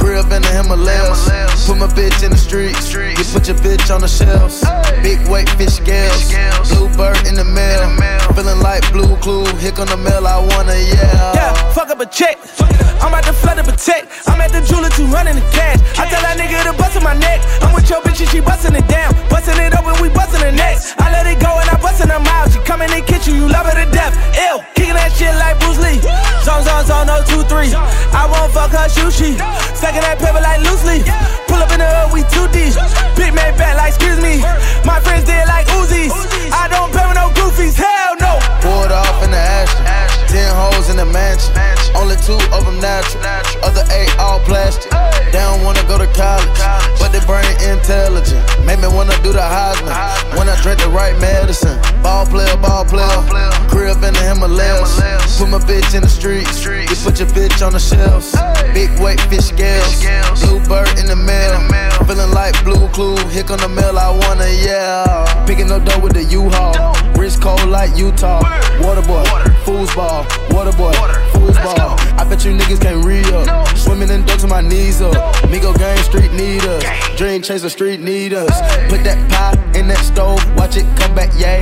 Crib 0.00 0.32
in 0.32 0.40
the 0.40 0.48
Himalayas. 0.48 1.28
Put 1.68 1.76
my 1.76 1.88
bitch 1.92 2.24
in 2.24 2.30
the 2.32 2.40
streets. 2.40 2.88
You 2.92 3.24
put 3.32 3.46
your 3.46 3.58
bitch 3.60 3.92
on 3.94 4.00
the 4.00 4.08
shelves. 4.08 4.64
Big 5.02 5.20
weight 5.28 5.50
fish 5.60 5.76
scales. 5.76 6.32
Bluebird 6.72 7.26
in 7.28 7.34
the 7.34 7.44
mail. 7.44 7.84
Feeling 8.34 8.60
like 8.60 8.80
blue 8.92 9.16
clue. 9.16 9.44
Here 9.60 9.72
come 9.72 9.88
the 9.88 9.98
mail 9.98 10.26
I 10.26 10.38
wanna 10.40 10.78
yell. 10.96 11.34
Yeah, 11.36 11.52
fuck 11.72 11.90
up 11.90 12.00
a 12.00 12.06
check. 12.06 12.38
I'm 13.00 13.08
about 13.12 13.24
to 13.24 13.32
flood 13.32 13.49
I'm 13.80 14.36
at 14.44 14.52
the 14.52 14.60
jeweler 14.60 14.92
200 14.92 15.08
in 15.32 15.40
the 15.40 15.46
cash. 15.56 15.80
I 15.96 16.04
tell 16.04 16.20
that 16.20 16.36
nigga 16.36 16.60
to 16.68 16.76
bust 16.76 17.00
in 17.00 17.02
my 17.02 17.16
neck. 17.16 17.40
I'm 17.64 17.72
with 17.72 17.88
your 17.88 18.04
bitch 18.04 18.20
and 18.20 18.28
she 18.28 18.44
bustin' 18.44 18.76
it 18.76 18.84
down. 18.92 19.08
Bustin' 19.32 19.56
it 19.56 19.72
up 19.72 19.88
and 19.88 19.96
we 20.04 20.12
bustin' 20.12 20.44
the 20.44 20.52
next. 20.52 21.00
I 21.00 21.08
let 21.08 21.24
it 21.24 21.40
go 21.40 21.48
and 21.48 21.64
I 21.64 21.80
bustin' 21.80 22.12
them 22.12 22.20
out. 22.28 22.52
She 22.52 22.60
come 22.68 22.84
in 22.84 22.92
the 22.92 23.00
kitchen, 23.00 23.40
you 23.40 23.48
love 23.48 23.64
her 23.64 23.72
to 23.72 23.88
death. 23.88 24.12
Ew, 24.36 24.60
kicking 24.76 25.00
that 25.00 25.16
shit 25.16 25.32
like 25.40 25.56
Bruce 25.64 25.80
Lee. 25.80 25.96
Zone, 26.44 26.60
zone, 26.60 26.84
zone, 26.84 27.08
no 27.08 27.24
two, 27.24 27.40
three. 27.48 27.72
I 28.12 28.28
won't 28.28 28.52
fuck 28.52 28.68
her 28.76 28.84
shoe 28.92 29.08
she. 29.08 29.40
Stacking 29.72 30.04
that 30.04 30.20
paper 30.20 30.44
like 30.44 30.60
loosely. 30.60 31.00
Pull 31.48 31.64
up 31.64 31.72
in 31.72 31.80
the 31.80 31.88
hood, 31.88 32.12
we 32.12 32.20
too 32.28 32.52
deep. 32.52 32.76
Big 33.16 33.32
man 33.32 33.56
back 33.56 33.80
like, 33.80 33.96
excuse 33.96 34.20
me. 34.20 34.44
My 34.84 35.00
friends 35.00 35.24
did 35.24 35.40
like 35.48 35.64
Uzis. 35.80 36.12
I 36.52 36.68
don't 36.68 36.92
pay 36.92 37.08
with 37.08 37.16
no 37.16 37.32
goofies, 37.32 37.80
hell 37.80 37.99
Poured 38.70 38.92
off 38.92 39.18
in 39.24 39.34
the 39.34 39.42
Ashton. 39.58 39.84
Ten 40.30 40.46
hoes 40.54 40.86
in 40.90 40.96
the 40.96 41.04
mansion. 41.04 41.50
Only 41.98 42.14
two 42.22 42.38
of 42.54 42.62
them 42.62 42.78
natural. 42.78 43.18
Other 43.66 43.82
eight 43.90 44.14
all 44.16 44.38
plastic. 44.46 44.94
They 45.34 45.42
don't 45.42 45.64
wanna 45.66 45.82
go 45.90 45.98
to 45.98 46.06
college, 46.14 46.46
but 47.02 47.10
they 47.10 47.18
brain 47.26 47.50
intelligent. 47.66 48.38
Make 48.64 48.78
me 48.78 48.86
wanna 48.86 49.18
do 49.26 49.32
the 49.34 49.42
Heisman. 49.42 49.90
When 50.38 50.48
I 50.48 50.54
drink 50.62 50.78
the 50.78 50.88
right 50.88 51.18
medicine. 51.18 51.78
Ball 52.02 52.26
player, 52.26 52.56
ball 52.62 52.84
player. 52.84 53.10
Crib 53.66 54.02
in 54.06 54.14
the 54.14 54.22
Himalayas. 54.22 54.94
Put 55.38 55.48
my 55.50 55.58
bitch 55.58 55.90
in 55.94 56.02
the 56.02 56.08
streets. 56.08 56.62
You 56.64 56.96
put 57.02 57.18
your 57.18 57.30
bitch 57.34 57.58
on 57.66 57.72
the 57.72 57.80
shelves. 57.80 58.30
Big 58.72 58.90
weight 59.02 59.20
fish 59.22 59.50
scales. 59.50 59.98
Blue 60.42 60.62
bird 60.70 60.94
in 60.98 61.06
the 61.06 61.16
mail. 61.16 61.58
Feeling 62.06 62.30
like 62.30 62.54
blue 62.64 62.88
clue. 62.94 63.18
Here 63.34 63.42
come 63.42 63.58
the 63.58 63.68
mail, 63.68 63.98
I 63.98 64.10
wanna 64.10 64.50
yell. 64.66 65.26
Picking 65.46 65.68
no 65.68 65.78
dough 65.78 66.00
with 66.00 66.14
the 66.14 66.24
U-Haul. 66.24 66.59
Utah. 68.00 68.40
Water 68.80 69.02
boy, 69.02 69.22
foosball. 69.66 70.24
Water 70.54 70.72
boy, 70.72 70.92
foosball. 71.32 71.98
I 72.18 72.24
bet 72.24 72.42
you 72.46 72.52
niggas 72.52 72.80
can't 72.80 73.04
read 73.04 73.26
up. 73.26 73.68
Swimming 73.76 74.08
in 74.08 74.24
ducks 74.24 74.42
with 74.42 74.50
my 74.50 74.62
knees 74.62 75.02
up. 75.02 75.12
Migo 75.50 75.76
gang 75.76 75.98
street 75.98 76.32
need 76.32 76.64
us. 76.64 76.82
Dream 77.18 77.42
chaser 77.42 77.68
street 77.68 78.00
need 78.00 78.32
us. 78.32 78.58
Put 78.88 79.04
that 79.04 79.18
pie 79.30 79.78
in 79.78 79.86
that 79.88 79.98
stove. 79.98 80.40
Watch 80.56 80.78
it 80.78 80.86
come 80.96 81.14
back, 81.14 81.30
yay. 81.38 81.60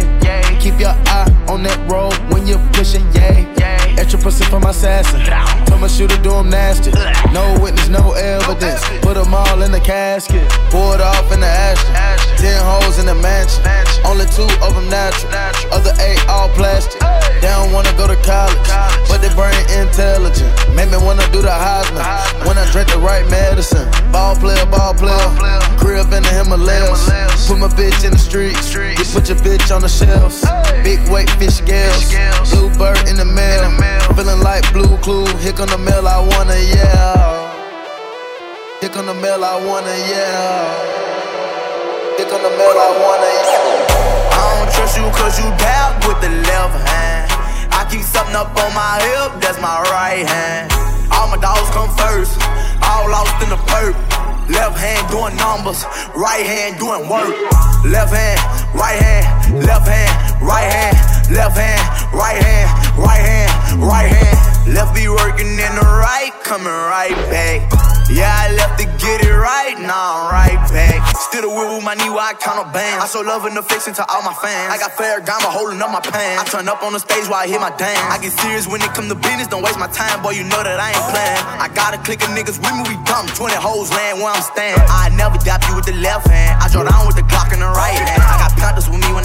Keep 0.61 0.79
your 0.79 0.95
eye 1.11 1.47
on 1.49 1.65
that 1.65 1.91
road 1.91 2.15
when 2.33 2.47
you're 2.47 2.65
pushing, 2.73 3.05
yay. 3.15 3.58
Extra 3.99 4.21
percent 4.21 4.49
for 4.49 4.61
my 4.61 4.71
assassin. 4.71 5.21
Tell 5.67 5.79
my 5.79 5.89
shooter 5.89 6.17
do 6.23 6.33
him 6.33 6.51
nasty. 6.51 6.93
No 7.33 7.59
witness, 7.61 7.89
no 7.89 8.13
evidence. 8.13 8.81
Put 9.03 9.15
them 9.15 9.35
all 9.35 9.63
in 9.63 9.73
the 9.73 9.81
casket. 9.81 10.49
Poured 10.71 11.01
off 11.01 11.33
in 11.33 11.41
the 11.41 11.47
Ashton. 11.47 11.95
Ten 12.39 12.63
hoes 12.63 13.01
in 13.01 13.07
the 13.07 13.15
mansion. 13.17 13.61
Only 14.07 14.27
two 14.27 14.47
of 14.63 14.75
them 14.75 14.89
natural. 14.89 15.33
Other 15.73 15.93
eight 16.01 16.25
all 16.29 16.49
plastic. 16.51 17.08
They 17.41 17.47
don't 17.47 17.73
wanna 17.73 17.93
go 17.95 18.07
to 18.07 18.17
college, 18.27 18.59
but 19.09 19.23
they 19.23 19.31
brain 19.35 19.55
intelligent. 19.79 20.51
Make 20.75 20.91
me 20.91 20.99
wanna 20.99 21.23
do 21.31 21.41
the 21.41 21.55
Heisman. 21.55 22.03
When 22.47 22.59
I 22.59 22.67
drink 22.73 22.91
the 22.91 22.99
right 22.99 23.27
medicine. 23.31 23.87
Ball 24.11 24.35
player, 24.35 24.67
ball 24.67 24.95
player. 24.95 25.31
Crib 25.79 26.13
in 26.13 26.23
the 26.23 26.33
Himalayas. 26.35 27.07
Put 27.47 27.59
my 27.59 27.69
bitch 27.69 28.05
in 28.05 28.11
the 28.11 28.19
streets. 28.19 28.75
You 28.75 29.07
put 29.15 29.29
your 29.29 29.39
bitch 29.39 29.75
on 29.75 29.83
the 29.83 29.89
shelves. 29.89 30.43
Big 30.83 30.99
weight 31.09 31.31
fish 31.39 31.63
scales. 31.63 32.11
Blue 32.51 32.71
bird 32.77 32.99
in 33.09 33.17
the 33.17 33.25
mail. 33.25 33.71
Feeling 34.17 34.41
like 34.41 34.67
blue 34.73 34.97
clue. 34.99 35.27
Here 35.39 35.53
come 35.53 35.69
the 35.69 35.79
mail, 35.79 36.09
I 36.09 36.19
wanna 36.19 36.59
yell. 36.59 37.55
Here 38.81 38.91
come 38.91 39.07
the 39.07 39.15
mail, 39.15 39.45
I 39.45 39.55
wanna 39.65 39.95
yell. 40.11 40.99
Here 42.19 42.27
come 42.27 42.43
the 42.43 42.51
mail, 42.51 42.77
I 42.87 42.91
wanna 42.99 43.31
yell. 43.47 43.99
I 44.35 44.59
don't 44.59 44.71
trust 44.75 44.99
you 44.99 45.07
cause 45.15 45.39
you 45.39 45.49
dab 45.59 46.05
with 46.05 46.21
the 46.21 46.31
left 46.51 46.89
hand. 46.89 46.98
Keep 47.91 48.05
something 48.05 48.37
up 48.37 48.53
on 48.53 48.73
my 48.77 49.01
hip, 49.01 49.41
that's 49.41 49.61
my 49.61 49.81
right 49.89 50.25
hand. 50.25 50.73
All 51.13 51.29
my 51.29 51.41
dogs 51.41 51.69
come 51.73 51.89
first, 51.97 52.37
all 52.85 53.09
lost 53.09 53.35
in 53.43 53.49
the 53.49 53.61
perp. 53.69 53.97
Left 54.49 54.79
hand 54.79 55.05
doing 55.13 55.37
numbers, 55.37 55.85
right 56.17 56.45
hand 56.45 56.79
doing 56.79 57.09
work. 57.09 57.37
Left 57.85 58.13
hand, 58.13 58.41
right 58.73 58.97
hand, 58.97 59.65
left 59.65 59.89
hand, 59.89 60.13
right 60.41 60.69
hand, 60.69 60.97
left 61.33 61.57
hand, 61.57 61.83
right 62.13 62.41
hand, 62.41 62.69
right 62.97 63.25
hand, 63.25 63.83
right 63.83 64.09
hand. 64.09 64.75
Left 64.75 64.95
be 64.95 65.09
working 65.09 65.49
in 65.49 65.73
the 65.77 65.85
right, 65.85 66.33
coming 66.45 66.67
right 66.67 67.17
back. 67.31 67.88
Yeah, 68.09 68.33
I 68.33 68.57
left 68.57 68.81
to 68.81 68.89
get 69.05 69.21
it 69.21 69.37
right, 69.37 69.77
now 69.85 69.93
I'm 69.93 70.33
right 70.33 70.63
back. 70.73 71.05
Still 71.29 71.45
the 71.45 71.51
with 71.53 71.85
my 71.85 71.93
knee 71.93 72.09
while 72.09 72.25
I 72.25 72.33
count 72.33 72.57
a 72.57 72.65
band. 72.73 73.05
I 73.05 73.07
show 73.07 73.21
love 73.21 73.45
and 73.45 73.53
affection 73.61 73.93
to 74.01 74.05
all 74.09 74.25
my 74.25 74.33
fans. 74.33 74.73
I 74.73 74.81
got 74.81 74.97
fair 74.97 75.21
diamond 75.21 75.53
holding 75.53 75.77
up 75.85 75.93
my 75.93 76.01
pants. 76.01 76.41
I 76.41 76.45
turn 76.49 76.73
up 76.73 76.81
on 76.81 76.97
the 76.97 77.05
stage 77.05 77.29
while 77.29 77.45
I 77.45 77.47
hit 77.47 77.61
my 77.61 77.69
dance. 77.77 78.01
I 78.09 78.17
get 78.17 78.33
serious 78.33 78.65
when 78.65 78.81
it 78.81 78.89
come 78.97 79.13
to 79.13 79.15
business, 79.15 79.53
don't 79.53 79.61
waste 79.61 79.77
my 79.77 79.93
time, 79.93 80.25
boy, 80.25 80.41
you 80.41 80.45
know 80.49 80.65
that 80.65 80.81
I 80.81 80.97
ain't 80.97 81.07
playing. 81.13 81.43
I 81.61 81.69
got 81.77 81.93
a 81.93 82.01
clique 82.01 82.25
of 82.25 82.33
niggas 82.33 82.57
with 82.57 82.73
me, 82.81 82.83
we 82.89 82.97
dumb. 83.05 83.29
20 83.29 83.53
hoes 83.61 83.93
land 83.93 84.25
where 84.25 84.33
I'm 84.33 84.41
staying. 84.41 84.81
I 84.89 85.13
never 85.13 85.37
dap 85.45 85.61
you 85.69 85.77
with 85.77 85.85
the 85.85 85.97
left 86.01 86.33
hand. 86.33 86.57
I 86.65 86.73
draw 86.73 86.89
down 86.89 87.05
with 87.05 87.21
the 87.21 87.29
clock 87.29 87.53
in 87.53 87.61
the 87.61 87.69
right 87.69 87.93
hand. 87.93 88.18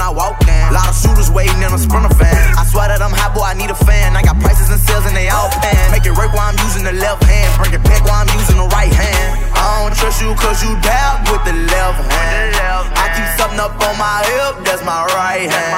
I 0.03 0.12
got 0.12 0.12
Panthers 0.12 0.12
with 0.12 0.12
me 0.12 0.12
when 0.12 0.12
I 0.12 0.12
walk 0.12 0.36
in. 0.43 0.74
Lot 0.74 0.89
of 0.89 0.95
shooters 1.00 1.31
waiting 1.31 1.62
in 1.63 1.72
a 1.72 1.79
sprinter 1.79 2.13
fan. 2.19 2.36
I 2.60 2.65
swear 2.67 2.88
that 2.91 3.00
I'm 3.00 3.15
hot, 3.15 3.31
boy, 3.31 3.48
I 3.48 3.55
need 3.55 3.72
a 3.72 3.75
fan. 3.75 4.15
I 4.15 4.22
got 4.22 4.36
prices 4.39 4.67
and 4.69 4.79
sales 4.79 5.07
and 5.07 5.15
they 5.15 5.29
all 5.29 5.50
pan. 5.63 5.91
Make 5.91 6.05
it 6.05 6.15
work 6.15 6.36
while 6.36 6.51
I'm 6.51 6.60
using 6.60 6.83
the 6.83 6.91
left 6.91 7.24
hand. 7.24 7.48
Bring 7.55 7.72
it 7.72 7.83
back 7.88 8.03
while 8.03 8.19
I'm 8.19 8.31
using 8.36 8.60
the 8.60 8.67
right 8.75 8.91
hand. 8.91 9.39
I 9.55 9.79
don't 9.79 9.95
trust 9.95 10.19
you 10.19 10.36
cause 10.36 10.60
you 10.60 10.75
dab 10.83 11.24
with 11.31 11.43
the 11.48 11.55
left 11.55 12.03
hand. 12.03 12.51
I 13.00 13.05
keep 13.15 13.29
something 13.39 13.60
up 13.60 13.79
on 13.79 13.95
my 13.95 14.19
hip, 14.27 14.65
that's 14.67 14.83
my 14.83 15.07
right 15.15 15.48
hand. 15.48 15.72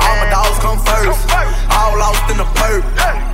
All 0.00 0.16
my 0.16 0.28
dogs 0.32 0.58
come 0.64 0.80
first, 0.80 1.28
all 1.68 1.92
lost 1.98 2.24
in 2.32 2.40
the 2.40 2.48
perp. 2.56 2.84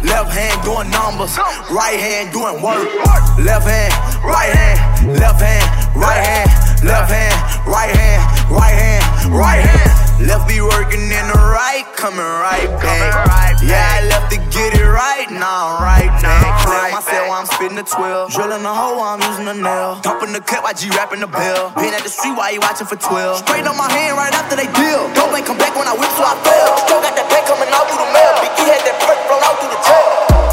Left 0.03 0.35
hand 0.35 0.59
doing 0.67 0.91
numbers, 0.91 1.39
right 1.71 1.99
hand 2.01 2.35
doing 2.35 2.59
work. 2.59 2.91
Left 3.39 3.67
hand, 3.71 3.93
right 4.27 4.51
hand, 4.51 5.15
left 5.15 5.41
hand, 5.41 5.67
right 5.95 6.23
hand, 6.23 6.51
left 6.85 7.11
hand, 7.11 7.37
right 7.67 7.91
hand, 7.91 8.23
right 8.53 8.77
hand, 8.77 9.05
right 9.33 9.63
hand. 9.65 9.93
Left 10.29 10.47
be 10.47 10.61
working 10.61 11.01
in 11.01 11.27
the 11.27 11.41
right, 11.53 11.85
coming 11.97 12.23
right 12.23 12.71
back. 12.81 13.59
Yeah, 13.65 13.81
I 13.81 14.07
left 14.07 14.31
to 14.33 14.39
get 14.53 14.77
it 14.77 14.87
right, 14.87 15.27
now 15.33 15.75
I'm 15.75 15.83
right 15.83 16.13
back. 16.23 16.65
Clear 16.65 16.93
myself 16.93 17.29
while 17.29 17.41
I'm 17.41 17.49
spitting 17.49 17.77
the 17.77 17.83
12. 17.83 18.33
Drilling 18.33 18.63
the 18.63 18.73
hole 18.73 19.01
while 19.01 19.17
I'm 19.19 19.23
using 19.25 19.45
the 19.45 19.59
nail. 19.59 20.01
Dumping 20.01 20.33
the 20.33 20.41
clip 20.41 20.63
while 20.63 20.77
G 20.77 20.89
rapping 20.95 21.21
the 21.21 21.27
bill. 21.27 21.73
Been 21.75 21.93
at 21.93 22.05
the 22.05 22.13
street 22.13 22.37
while 22.37 22.53
you 22.53 22.61
watching 22.61 22.87
for 22.87 22.97
12. 22.97 23.43
Straight 23.43 23.67
on 23.67 23.77
my 23.77 23.91
hand 23.91 24.17
right 24.17 24.33
after 24.33 24.55
they 24.55 24.69
deal. 24.77 25.09
Don't 25.17 25.33
make 25.33 25.45
come 25.45 25.59
back 25.59 25.75
when 25.75 25.89
I 25.89 25.97
whip, 25.97 26.13
so 26.15 26.23
I 26.23 26.37
fell. 26.45 26.73
Still 26.85 27.01
got 27.01 27.17
that 27.17 27.27
back 27.29 27.45
coming 27.49 27.69
out 27.73 27.85
through 27.89 28.01
the 28.01 28.11
mail. 28.13 28.33
Biggie 28.45 28.69
had 28.71 28.81
that 28.87 28.97
perk 29.03 29.19
blown 29.29 29.43
out 29.43 29.57
through 29.59 29.73
the 29.73 29.83
tail. 29.83 30.44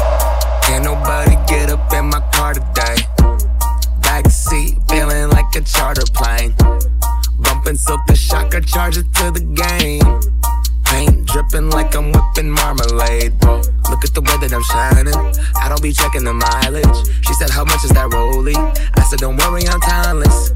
I'm 14.62 14.94
shining. 14.94 15.14
I 15.56 15.68
don't 15.68 15.82
be 15.82 15.92
checking 15.92 16.24
the 16.24 16.34
mileage. 16.34 16.98
She 17.26 17.34
said, 17.34 17.50
How 17.50 17.64
much 17.64 17.84
is 17.84 17.90
that 17.90 18.10
rollie? 18.10 18.56
I 18.96 19.02
said, 19.04 19.18
Don't 19.18 19.36
worry, 19.36 19.66
I'm 19.66 19.80
timeless. 19.80 20.52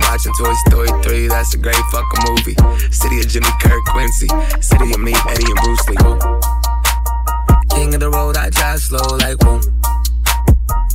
Watching 0.00 0.32
Toy 0.38 0.52
Story 0.66 0.88
3, 1.02 1.28
that's 1.28 1.54
a 1.54 1.58
great 1.58 1.78
fucking 1.92 2.22
movie. 2.26 2.56
City 2.90 3.20
of 3.20 3.28
Jimmy 3.28 3.48
Kirk 3.60 3.84
Quincy. 3.86 4.28
City 4.60 4.90
of 4.90 5.00
me, 5.00 5.14
Eddie 5.28 5.46
and 5.46 5.60
Bruce 5.62 5.88
Lee. 5.88 5.96
King 7.70 7.94
of 7.94 8.00
the 8.00 8.10
road, 8.10 8.36
I 8.36 8.50
drive 8.50 8.80
slow 8.80 9.16
like 9.18 9.38
woo. 9.44 9.60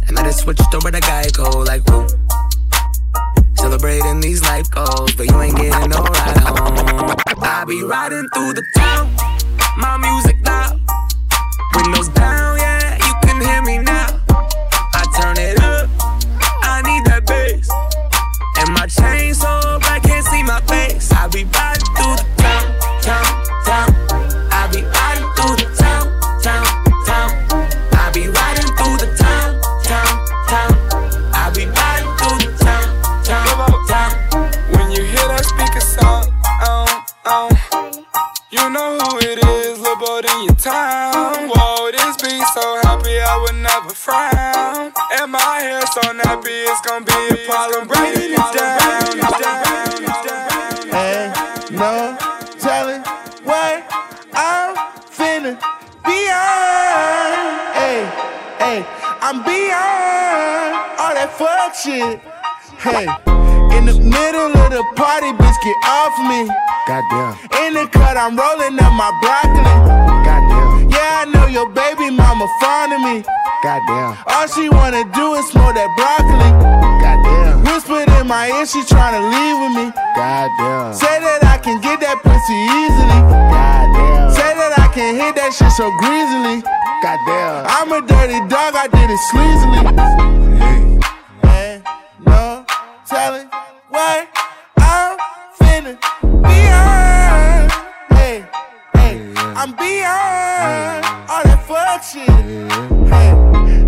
And 0.07 0.19
I 0.19 0.23
just 0.23 0.39
switched 0.39 0.73
over 0.73 0.91
to 0.91 0.99
Geico 0.99 1.65
like 1.65 1.85
woo. 1.87 2.07
Celebrating 3.55 4.19
these 4.19 4.41
life 4.43 4.69
goals, 4.71 5.13
but 5.15 5.29
you 5.31 5.41
ain't 5.41 5.55
getting 5.55 5.89
no 5.89 6.03
ride 6.03 6.37
home. 6.37 7.15
I 7.39 7.63
be 7.65 7.83
riding 7.83 8.27
through 8.33 8.53
the 8.53 8.63
town, 8.75 9.15
my 9.77 9.97
music 9.97 10.38
baby 72.09 72.17
mama 72.17 72.47
fond 72.59 72.93
of 72.93 73.01
me. 73.01 73.23
Goddamn. 73.63 74.17
All 74.27 74.47
she 74.47 74.69
wanna 74.69 75.03
do 75.13 75.33
is 75.35 75.49
smoke 75.49 75.75
that 75.75 75.89
broccoli. 75.97 76.49
Goddamn. 77.01 77.63
Whispered 77.63 78.09
in 78.19 78.27
my 78.27 78.47
ear, 78.47 78.65
she 78.65 78.81
tryna 78.81 79.21
leave 79.29 79.57
with 79.61 79.73
me. 79.77 79.91
Goddamn. 80.15 80.93
Say 80.93 81.19
that 81.19 81.43
I 81.43 81.57
can 81.57 81.81
get 81.81 81.99
that 81.99 82.21
pussy 82.23 82.57
easily. 82.81 83.19
Goddamn. 83.51 84.31
Say 84.31 84.51
that 84.55 84.79
I 84.79 84.87
can 84.93 85.15
hit 85.15 85.35
that 85.35 85.53
shit 85.53 85.71
so 85.71 85.91
greasily. 85.99 86.63
Goddamn. 87.03 87.65
I'm 87.67 87.91
a 87.91 88.01
dirty 88.05 88.39
dog, 88.47 88.75
I 88.75 88.87
did 88.87 89.09
it 89.09 89.21
sleazily. 89.29 89.81
Ain't 91.43 91.83
no 92.25 92.65
telling 93.07 93.47
what 93.89 94.27
I'm 94.77 95.17
finna 95.59 95.99
be 96.47 96.59
on. 96.71 97.69
Hey, 98.17 98.45
hey, 98.95 99.33
I'm 99.55 99.75
beyond 99.75 100.88
shit. 102.03 102.29
Hey, 103.09 103.29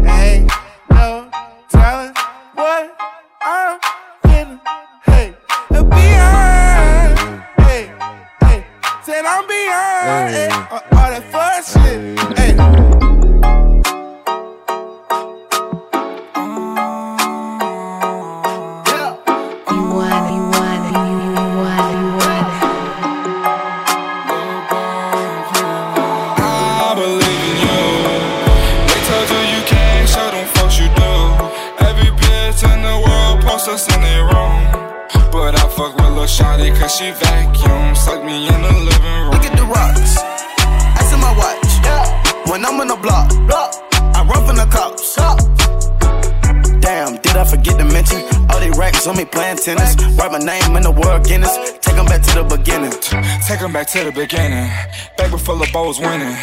ain't 0.06 0.52
no 0.90 1.30
telling 1.70 2.14
what 2.56 2.96
I'm 3.42 3.80
finna. 4.24 4.60
Hey, 5.06 5.34
beyond. 5.70 7.44
Hey, 7.58 7.92
hey, 8.42 8.66
said 9.04 9.26
I'm 9.26 9.48
beyond 9.48 10.34
hey, 10.34 10.50
all 10.72 11.10
that 11.10 11.24
fuck 11.32 11.64
shit. 11.64 12.31
Take 53.72 53.78
'em 53.78 53.84
back 53.86 53.88
to 53.92 54.04
the 54.04 54.12
beginning. 54.12 54.70
Back 55.18 55.32
before 55.32 55.56
LeBeau 55.56 55.88
was 55.88 56.00
winning. 56.00 56.36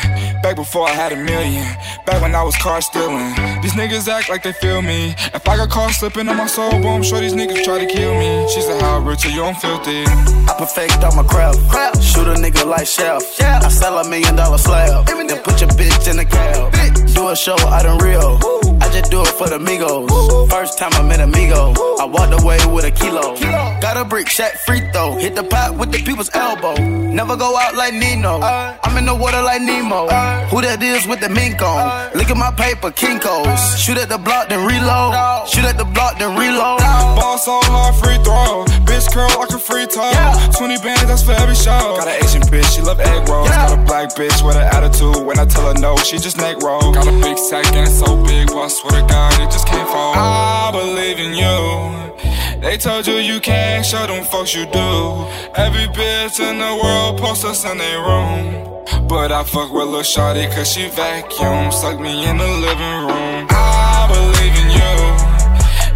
Back 0.42 0.56
before 0.56 0.88
I 0.88 0.92
had 0.92 1.12
a 1.12 1.16
million. 1.16 1.66
Back 2.06 2.22
when 2.22 2.34
I 2.34 2.42
was 2.42 2.56
car 2.56 2.80
stealing. 2.80 3.34
These 3.60 3.74
niggas 3.74 4.08
act 4.08 4.30
like 4.30 4.42
they 4.42 4.52
feel 4.52 4.80
me. 4.80 5.14
If 5.34 5.46
I 5.46 5.56
got 5.56 5.68
caught 5.68 5.92
slipping 5.92 6.26
on 6.30 6.38
my 6.38 6.46
soul, 6.46 6.70
boy, 6.80 6.88
I'm 6.88 7.02
sure 7.02 7.20
these 7.20 7.34
niggas 7.34 7.64
try 7.64 7.84
to 7.84 7.86
kill 7.86 8.14
me. 8.14 8.48
She 8.48 8.62
said, 8.62 8.80
How 8.80 9.00
rich 9.00 9.26
are 9.26 9.30
you? 9.30 9.44
I'm 9.44 9.54
filthy. 9.56 10.04
I 10.06 10.54
perfect 10.56 11.04
all 11.04 11.14
my 11.14 11.22
craft. 11.22 11.58
Shoot 12.02 12.28
a 12.28 12.34
nigga 12.34 12.64
like 12.64 12.86
Chef. 12.86 13.22
I 13.42 13.68
sell 13.68 13.98
a 13.98 14.08
million 14.08 14.34
dollar 14.34 14.56
slab. 14.56 15.06
Then 15.06 15.28
put 15.42 15.60
your 15.60 15.70
bitch 15.70 16.08
in 16.08 16.16
the 16.16 16.24
cab. 16.24 16.72
Do 17.14 17.28
a 17.28 17.36
show 17.36 17.58
out 17.68 17.84
in 17.84 17.98
Rio. 17.98 18.38
I 18.40 18.57
just 19.00 19.10
do 19.10 19.22
it 19.22 19.28
for 19.28 19.48
the 19.48 19.58
Migos. 19.58 20.50
First 20.50 20.78
time 20.78 20.92
I 20.94 21.02
met 21.02 21.20
Amigo. 21.20 21.72
I 22.00 22.04
walked 22.04 22.40
away 22.40 22.58
with 22.66 22.84
a 22.84 22.90
kilo. 22.90 23.36
Got 23.80 23.96
a 23.96 24.04
brick, 24.04 24.28
shot 24.28 24.52
free 24.66 24.80
throw. 24.92 25.16
Hit 25.16 25.34
the 25.34 25.44
pot 25.44 25.76
with 25.76 25.92
the 25.92 26.02
people's 26.02 26.30
elbow. 26.34 26.74
Never 26.74 27.36
go 27.36 27.56
out 27.56 27.74
like 27.74 27.94
Nino. 27.94 28.40
I'm 28.40 28.96
in 28.96 29.06
the 29.06 29.14
water 29.14 29.42
like 29.42 29.62
Nemo. 29.62 30.08
Who 30.50 30.60
that 30.62 30.82
is 30.82 31.06
with 31.06 31.20
the 31.20 31.28
mink 31.28 31.62
on? 31.62 32.12
Look 32.14 32.30
at 32.30 32.36
my 32.36 32.50
paper, 32.52 32.90
Kinko's. 32.90 33.78
Shoot 33.80 33.98
at 33.98 34.08
the 34.08 34.18
block, 34.18 34.48
then 34.48 34.66
reload. 34.66 35.14
Shoot 35.48 35.64
at 35.64 35.78
the 35.78 35.84
block, 35.84 36.18
then 36.18 36.36
reload. 36.36 36.80
Boss 37.14 37.46
all 37.46 37.64
hard 37.64 37.94
free 37.94 38.18
throw. 38.24 38.64
Bitch 38.86 39.12
curl 39.12 39.30
like 39.38 39.50
a 39.50 39.58
free 39.58 39.86
throw. 39.86 40.10
20 40.56 40.78
bands, 40.82 41.06
that's 41.06 41.22
for 41.22 41.32
every 41.32 41.54
show. 41.54 41.94
Got 41.98 42.08
an 42.08 42.18
Asian 42.24 42.42
bitch, 42.42 42.74
she 42.74 42.82
love 42.82 42.98
egg 43.00 43.28
rolls. 43.28 43.48
Got 43.48 43.78
a 43.78 43.82
black 43.84 44.10
bitch 44.14 44.44
with 44.44 44.56
an 44.56 44.66
attitude. 44.66 45.22
When 45.24 45.38
I 45.38 45.44
tell 45.44 45.72
her 45.72 45.78
no, 45.78 45.96
she 45.96 46.18
just 46.18 46.38
neck 46.38 46.58
roll. 46.62 46.92
Got 46.92 47.06
a 47.06 47.14
big 47.20 47.38
sack 47.38 47.66
and 47.74 47.86
it's 47.86 47.98
so 47.98 48.16
big, 48.24 48.48
boy, 48.48 48.62
I 48.62 48.68
swear 48.88 49.02
to 49.02 49.06
God, 49.06 49.40
it 49.40 49.50
just 49.50 49.66
can't 49.66 49.88
fall. 49.88 50.14
I 50.16 50.70
believe 50.72 51.18
in 51.18 51.34
you. 51.34 52.60
They 52.60 52.76
told 52.76 53.06
you 53.06 53.14
you 53.14 53.40
can't 53.40 53.84
show 53.84 54.06
them 54.06 54.24
folks 54.24 54.54
you 54.54 54.66
do. 54.66 55.26
Every 55.54 55.86
bitch 55.94 56.40
in 56.40 56.58
the 56.58 56.80
world 56.82 57.18
posts 57.18 57.44
us 57.44 57.64
in 57.64 57.78
their 57.78 58.00
room. 58.00 58.64
But 59.08 59.32
I 59.32 59.44
fuck 59.44 59.72
with 59.72 59.88
Lil 59.88 60.02
Shawty 60.02 60.52
cause 60.54 60.72
she 60.72 60.88
vacuum. 60.88 61.72
Suck 61.72 62.00
me 62.00 62.28
in 62.28 62.36
the 62.36 62.48
living 62.48 62.98
room. 63.08 63.46
I 63.50 64.06
believe 64.10 64.56
in 64.62 64.68
you. 64.78 64.94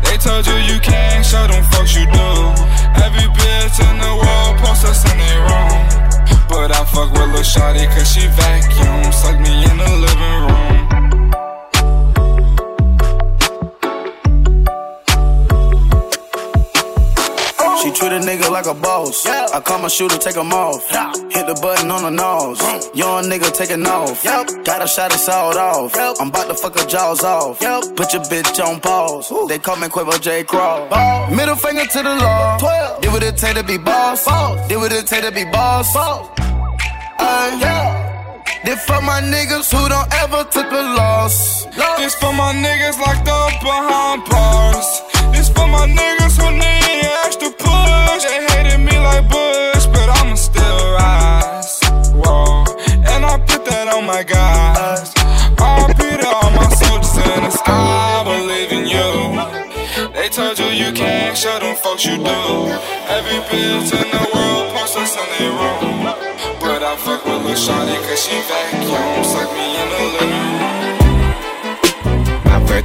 They 0.05 0.17
told 0.19 0.47
you 0.47 0.57
you 0.73 0.81
can't 0.81 1.25
show 1.25 1.47
them 1.47 1.65
folks 1.73 1.95
you 1.95 2.07
do. 2.07 2.31
Every 3.05 3.29
bitch 3.37 3.77
in 3.89 3.97
the 3.99 4.13
world 4.23 4.55
posts 4.65 4.85
us 4.85 5.05
in 5.11 5.19
their 5.19 5.41
room. 5.45 5.79
But 6.49 6.71
I 6.73 6.85
fuck 6.85 7.13
with 7.13 7.33
Lil 7.33 7.43
Shawty 7.43 7.87
cause 7.95 8.13
she 8.13 8.27
vacuum. 8.29 9.13
Suck 9.13 9.39
me 9.41 9.65
in 9.65 9.77
the 9.77 9.91
living 9.99 10.33
room. 10.41 10.42
Like 18.63 18.77
a 18.77 18.81
boss. 18.81 19.27
I 19.27 19.61
call 19.61 19.79
my 19.81 19.89
shooter, 19.89 20.19
take 20.19 20.37
him 20.37 20.53
off. 20.53 20.89
Hit 21.33 21.47
the 21.47 21.59
button 21.61 21.91
on 21.91 22.03
the 22.03 22.11
nose. 22.11 22.61
Young 22.95 23.25
nigga 23.25 23.53
taking 23.53 23.87
off. 23.87 24.23
Got 24.65 24.83
a 24.83 24.87
shot 24.87 25.13
of 25.13 25.21
sawed 25.21 25.57
off. 25.57 25.95
I'm 26.21 26.29
about 26.29 26.49
to 26.49 26.55
fuck 26.55 26.79
her 26.79 26.87
jaws 26.87 27.25
off. 27.25 27.59
Put 27.97 28.13
your 28.13 28.23
bitch 28.23 28.65
on 28.65 28.81
pause. 28.81 29.33
They 29.49 29.59
call 29.59 29.77
me 29.77 29.89
Quavo 29.89 30.21
J. 30.21 30.45
Crawl. 30.45 30.89
Middle 31.35 31.57
finger 31.57 31.85
to 31.85 32.03
the 32.03 32.15
law. 32.17 32.59
Did 33.01 33.13
what 33.13 33.23
it 33.23 33.37
take 33.37 33.57
to 33.57 33.65
be 33.65 33.79
boss. 33.79 34.25
Did 34.69 34.77
what 34.77 34.93
it 34.93 35.07
take 35.07 35.25
to 35.25 35.33
be 35.33 35.45
boss. 35.45 35.89
Ay. 37.19 38.09
This 38.65 38.85
for 38.85 39.01
my 39.03 39.21
niggas 39.21 39.73
who 39.73 39.89
don't 39.89 40.15
ever 40.23 40.45
took 40.45 40.71
a 40.71 40.83
loss. 40.95 41.65
This 41.99 42.15
for 42.15 42.33
my 42.33 42.55
niggas 42.55 42.99
locked 43.01 43.29
up 43.29 43.61
behind 43.61 44.25
bars. 44.31 45.03
This 45.33 45.49
for 45.49 45.67
my 45.67 45.87
niggas 45.89 46.37
who 46.41 46.51
need 46.53 47.11
extra 47.25 47.51
push. 47.51 48.52
Like 49.03 49.29
Bush, 49.29 49.87
but 49.87 50.09
I'ma 50.19 50.35
still 50.35 50.81
rise. 50.99 51.81
Whoa, 52.15 52.65
and 53.11 53.25
I 53.25 53.39
put 53.47 53.65
that 53.67 53.89
on 53.95 54.07
my 54.07 54.23
guys. 54.23 55.13
RP 55.57 55.99
to 56.21 56.29
all 56.29 56.51
my 56.53 56.69
soldiers 56.71 57.17
in 57.17 57.45
the 57.45 57.51
sky. 57.51 57.73
I 57.73 58.25
believe 58.25 58.71
in 58.79 58.85
you. 58.87 59.11
They 60.15 60.29
told 60.29 60.59
you 60.59 60.67
you 60.67 60.93
can't 60.93 61.37
show 61.37 61.59
them 61.59 61.77
folks 61.77 62.05
you 62.05 62.17
do. 62.17 62.43
Every 63.17 63.41
bitch 63.51 63.91
in 63.93 64.09
the 64.17 64.25
world 64.35 64.73
posts 64.75 64.97
us 64.97 65.17
in 65.17 65.29
their 65.39 65.53
room. 65.53 66.05
But 66.61 66.83
I 66.83 66.97
fuck 66.97 67.25
with 67.25 67.45
Lil 67.45 67.55
Shawty 67.55 67.97
cause 68.07 68.23
she 68.25 68.37
vacuum. 68.49 69.25
Suck 69.25 69.51
me 69.53 69.67
in 69.83 69.89
the 69.91 70.03
living 70.15 70.61
room. 70.61 70.72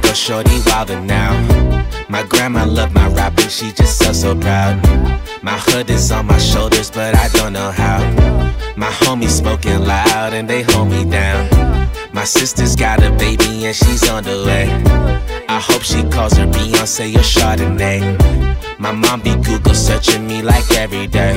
Virgo 0.08 0.14
shorty 0.14 0.60
wilder 0.66 1.00
now. 1.00 1.32
My 2.08 2.22
grandma 2.22 2.64
loved 2.64 2.94
my 2.94 3.08
rapping, 3.08 3.48
she 3.48 3.72
just 3.72 3.98
so 3.98 4.12
so 4.12 4.34
proud. 4.34 4.82
My 5.42 5.58
hood 5.58 5.90
is 5.90 6.10
on 6.10 6.26
my 6.26 6.38
shoulders, 6.38 6.90
but 6.90 7.14
I 7.14 7.28
don't 7.28 7.52
know 7.52 7.70
how. 7.70 7.98
My 8.76 8.90
homies 8.90 9.36
smoking 9.38 9.84
loud 9.84 10.32
and 10.32 10.48
they 10.48 10.62
hold 10.62 10.88
me 10.88 11.04
down. 11.04 11.46
My 12.12 12.24
sister's 12.24 12.74
got 12.74 13.02
a 13.02 13.10
baby 13.12 13.66
and 13.66 13.76
she's 13.76 14.08
on 14.08 14.24
the 14.24 14.44
way. 14.46 14.68
I 15.48 15.60
hope 15.60 15.82
she 15.82 16.02
calls 16.04 16.32
her 16.34 16.46
Beyonce 16.46 17.14
or 17.14 17.26
Chardonnay. 17.34 18.78
My 18.78 18.92
mom 18.92 19.20
be 19.20 19.34
Google 19.36 19.74
searching 19.74 20.26
me 20.26 20.40
like 20.42 20.70
every 20.72 21.06
day. 21.06 21.34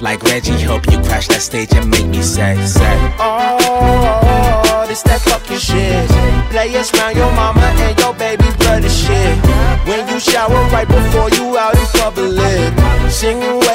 Like 0.00 0.20
Rejjie, 0.20 0.62
hope 0.62 0.84
you 0.90 0.98
crash 0.98 1.28
that 1.28 1.40
stage 1.40 1.72
and 1.72 1.90
make 1.90 2.06
me 2.06 2.20
say, 2.20 2.56
say. 2.66 2.96
Oh, 3.18 3.56
oh, 3.60 4.20
oh, 4.22 4.60
oh 4.62 4.65
this 4.96 5.02
that 5.02 5.20
fucking 5.28 5.58
shit. 5.58 6.08
Play 6.50 6.72
it 6.72 6.88
round 6.96 7.16
your 7.16 7.30
mama 7.32 7.60
and 7.60 7.98
your 8.00 8.14
baby 8.14 8.48
brother 8.58 8.88
shit. 8.88 9.36
When 9.84 10.08
you 10.08 10.20
shower 10.20 10.62
right 10.72 10.88
before 10.88 11.28
you 11.36 11.56
out 11.58 11.76
in 11.76 11.86
public, 12.00 12.72
singing 13.10 13.65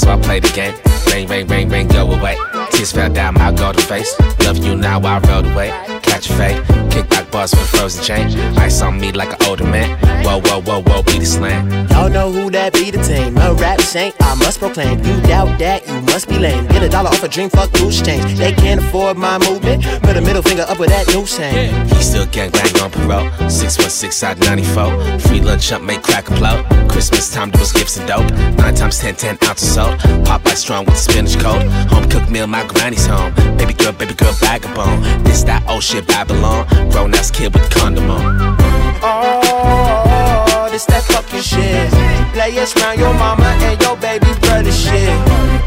While 0.00 0.18
I 0.18 0.22
play 0.22 0.40
the 0.40 0.48
game. 0.48 0.74
Ring, 1.12 1.28
ring, 1.28 1.46
ring, 1.48 1.68
ring, 1.68 1.88
go 1.88 2.10
away. 2.10 2.38
Tears 2.70 2.92
fell 2.92 3.12
down 3.12 3.34
my 3.34 3.52
golden 3.52 3.82
face. 3.82 4.18
Love 4.40 4.56
you 4.56 4.74
now, 4.74 4.98
I 5.00 5.18
rode 5.18 5.44
away. 5.44 5.91
Catch 6.12 6.28
a 6.28 6.34
fade. 6.34 6.56
Kickback 6.92 7.30
bars 7.30 7.52
with 7.52 7.68
frozen 7.70 8.04
change. 8.04 8.36
Ice 8.58 8.82
on 8.82 9.00
me 9.00 9.12
like 9.12 9.32
an 9.32 9.48
older 9.48 9.64
man. 9.64 9.88
Whoa, 10.24 10.40
whoa, 10.40 10.60
whoa, 10.60 10.82
whoa, 10.82 11.02
be 11.02 11.18
the 11.18 11.26
slang. 11.26 11.64
Y'all 11.90 12.10
know 12.10 12.30
who 12.30 12.50
that 12.50 12.74
be 12.74 12.90
the 12.90 13.02
team. 13.02 13.36
A 13.38 13.54
rap 13.54 13.80
saint, 13.80 14.14
I 14.20 14.34
must 14.34 14.58
proclaim. 14.58 14.98
You 14.98 15.20
doubt 15.22 15.58
that, 15.58 15.86
you 15.88 16.00
must 16.02 16.28
be 16.28 16.38
lame. 16.38 16.66
Get 16.66 16.82
a 16.82 16.88
dollar 16.88 17.10
off 17.10 17.22
a 17.22 17.28
dream, 17.28 17.48
fuck 17.48 17.72
loose 17.80 18.02
change. 18.02 18.34
They 18.36 18.52
can't 18.52 18.80
afford 18.82 19.16
my 19.16 19.38
movement. 19.38 19.84
Put 20.02 20.16
a 20.16 20.20
middle 20.20 20.42
finger 20.42 20.66
up 20.68 20.78
with 20.78 20.90
that 20.90 21.06
new 21.08 21.24
chain. 21.24 21.86
He 21.88 22.02
still 22.02 22.26
gang 22.26 22.50
bang 22.50 22.74
on 22.82 22.90
parole. 22.90 23.28
616 23.48 24.12
side 24.12 24.38
94. 24.40 25.18
Free 25.20 25.40
lunch 25.40 25.72
up, 25.72 25.82
make 25.82 26.02
crack 26.02 26.26
upload. 26.26 26.60
Christmas 26.90 27.32
time, 27.32 27.50
do 27.50 27.60
us 27.60 27.72
gifts 27.72 27.96
and 27.96 28.06
dope. 28.06 28.30
9 28.58 28.74
times 28.74 28.98
10, 28.98 29.14
10 29.16 29.38
ounces 29.44 29.74
sold. 29.74 29.94
Popeye 30.26 30.56
strong 30.56 30.84
with 30.84 30.94
the 30.94 31.00
spinach 31.00 31.38
cold. 31.38 31.62
Home 31.92 32.06
cooked 32.10 32.30
meal, 32.30 32.46
my 32.46 32.66
granny's 32.66 33.06
home. 33.06 33.32
Baby 33.56 33.72
girl, 33.72 33.92
baby 33.92 34.14
girl, 34.14 34.34
bag 34.40 34.64
of 34.64 34.74
bone. 34.74 35.00
This 35.24 35.42
that 35.44 35.66
old 35.68 35.82
shit 35.82 36.01
Babylon. 36.06 36.66
Grown 36.90 37.14
ass 37.14 37.30
kid 37.30 37.52
with 37.54 37.68
condom 37.70 38.10
on. 38.10 38.56
Oh, 39.02 40.68
this 40.70 40.84
that 40.86 41.02
fucking 41.04 41.42
shit. 41.42 41.90
Players 42.32 42.74
round 42.76 42.98
your 42.98 43.14
mama 43.14 43.50
and 43.68 43.80
your 43.82 43.96
baby 43.96 44.32
brother 44.40 44.72
shit. 44.72 45.12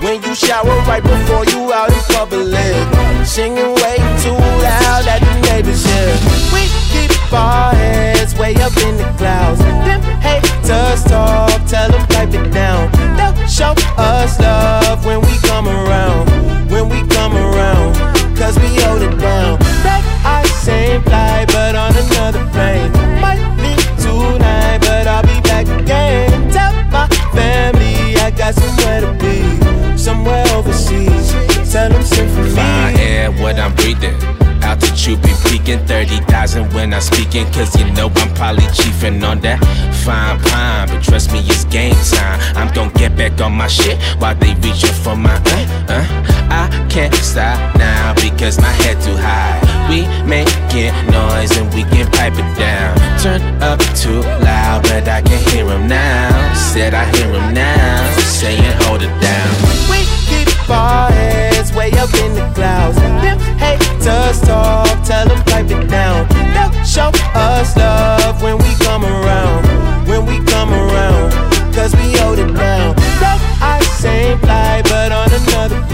When 0.02 0.22
you 0.24 0.36
shower 0.36 0.76
right 0.88 1.04
before 1.04 1.46
you 1.46 1.74
out 1.74 1.92
in 1.92 2.04
public, 2.14 2.48
singing 3.26 3.74
way 3.82 3.98
too 4.24 4.38
loud 4.64 5.06
at 5.08 5.20
the 5.20 5.34
neighbors 5.50 5.84
hear. 5.86 6.14
We 6.54 6.64
keep 6.92 7.12
our 7.34 7.74
heads 7.74 8.36
way 8.36 8.56
up 8.56 8.76
in 8.78 8.98
the 8.98 9.08
clouds. 9.18 9.60
Them 9.60 10.02
haters 10.22 11.04
talk, 11.04 11.66
tell 11.68 11.90
them 11.92 12.06
pipe 12.08 12.34
it 12.34 12.52
down. 12.52 12.92
They'll 13.18 13.48
show 13.48 13.74
us 13.98 14.40
love 14.40 14.55
30,000 36.56 36.74
when 36.74 36.94
I'm 36.94 37.02
speaking. 37.02 37.46
Cause 37.52 37.76
you 37.80 37.86
know 37.94 38.12
I'm 38.16 38.34
probably 38.34 38.66
chiefing 38.74 39.24
on 39.24 39.40
that 39.42 39.60
fine 40.04 40.40
pine. 40.40 40.88
But 40.88 41.04
trust 41.04 41.32
me, 41.32 41.40
it's 41.40 41.66
game 41.66 41.96
time. 42.12 42.40
I'm 42.56 42.74
gonna 42.74 42.92
get 42.94 43.16
back 43.16 43.40
on 43.42 43.54
my 43.54 43.68
shit 43.68 44.02
while 44.20 44.36
they 44.36 44.54
reaching 44.56 44.94
for 45.04 45.16
my 45.16 45.36
uh, 45.36 45.86
uh. 45.90 46.06
I 46.50 46.88
can't 46.90 47.14
stop 47.16 47.58
now 47.78 48.14
because 48.16 48.60
my 48.60 48.72
head 48.84 49.02
too 49.02 49.18
high. 49.18 49.60
We 49.90 50.08
making 50.26 50.94
noise 51.12 51.58
and 51.58 51.72
we 51.74 51.84
can 51.84 52.10
pipe 52.12 52.34
it 52.34 52.52
down. 52.58 52.96
Turn 53.20 53.42
up 53.62 53.80
too 53.96 54.22
loud, 54.44 54.84
but 54.84 55.08
I 55.08 55.22
can 55.22 55.42
hear 55.52 55.66
him 55.66 55.88
now. 55.88 56.54
Said 56.54 56.94
I 56.94 57.06
hear 57.16 57.28
him 57.28 57.54
now, 57.54 58.18
saying 58.20 58.64
hold 58.84 59.02
it 59.02 59.22
down. 59.22 60.05
Our 60.68 61.12
heads 61.12 61.74
way 61.74 61.92
up 61.92 62.12
in 62.16 62.34
the 62.34 62.52
clouds. 62.56 62.98
Them 62.98 63.40
haters 63.58 64.42
talk, 64.42 64.88
tell 65.06 65.28
them 65.28 65.44
pipe 65.46 65.70
it 65.70 65.88
down. 65.88 66.28
They'll 66.54 66.84
show 66.84 67.12
us 67.36 67.78
love 67.78 68.42
when 68.42 68.58
we 68.58 68.74
come 68.80 69.06
around. 69.06 70.08
When 70.08 70.26
we 70.26 70.44
come 70.46 70.74
around, 70.74 71.32
cause 71.74 71.96
we 71.96 72.18
hold 72.18 72.40
it 72.40 72.52
down. 72.54 72.96
That 73.22 73.40
I 73.62 73.84
same 74.02 74.40
fly, 74.40 74.82
but 74.84 75.12
on 75.12 75.30
another 75.32 75.85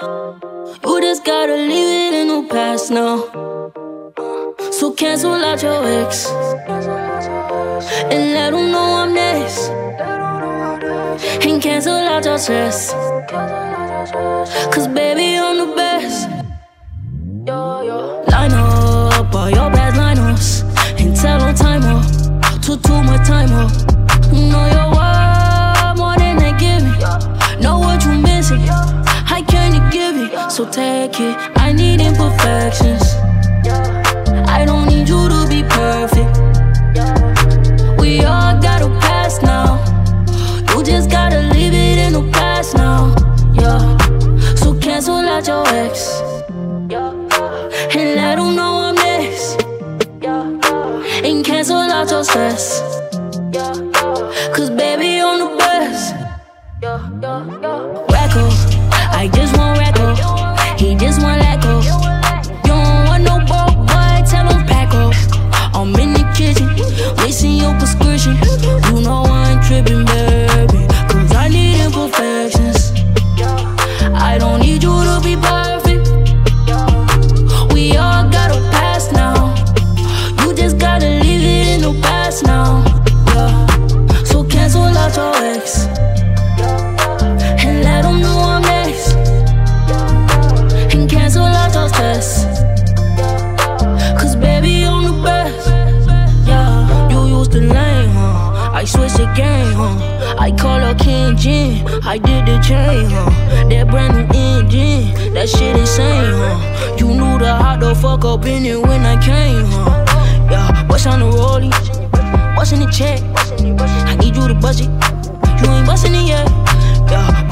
You 0.00 1.00
just 1.00 1.24
gotta 1.24 1.56
leave 1.56 2.12
it 2.12 2.14
in 2.14 2.28
the 2.28 2.48
past 2.48 2.90
now. 2.90 3.16
So 4.70 4.92
cancel 4.92 5.32
out 5.32 5.60
your 5.60 5.84
ex 5.84 6.26
and 8.12 8.32
let 8.32 8.52
them 8.52 8.70
know 8.70 9.02
I'm 9.02 9.12
next. 9.12 9.68
And 11.44 11.60
cancel 11.60 11.94
out 11.94 12.24
your 12.24 12.38
stress. 12.38 12.92
Cause 14.72 14.86
baby, 14.86 15.36
I'm 15.36 15.58
the 15.58 15.74
best. 15.74 15.87
So 30.58 30.68
take 30.72 31.20
it. 31.20 31.36
I 31.54 31.72
need 31.72 32.00
imperfections. 32.00 33.17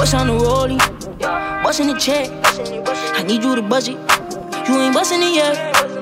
What's 0.07 0.14
on 0.14 0.29
the 0.29 0.35
rollie? 0.35 1.64
What's 1.64 1.81
in 1.81 1.88
the 1.88 1.99
check? 1.99 2.31
I 3.19 3.25
need 3.25 3.42
you 3.42 3.57
to 3.57 3.62
bust 3.62 3.88
it. 3.88 3.95
You 4.69 4.79
ain't 4.79 4.95
busting 4.95 5.21
it 5.21 5.35
yet. 5.35 5.96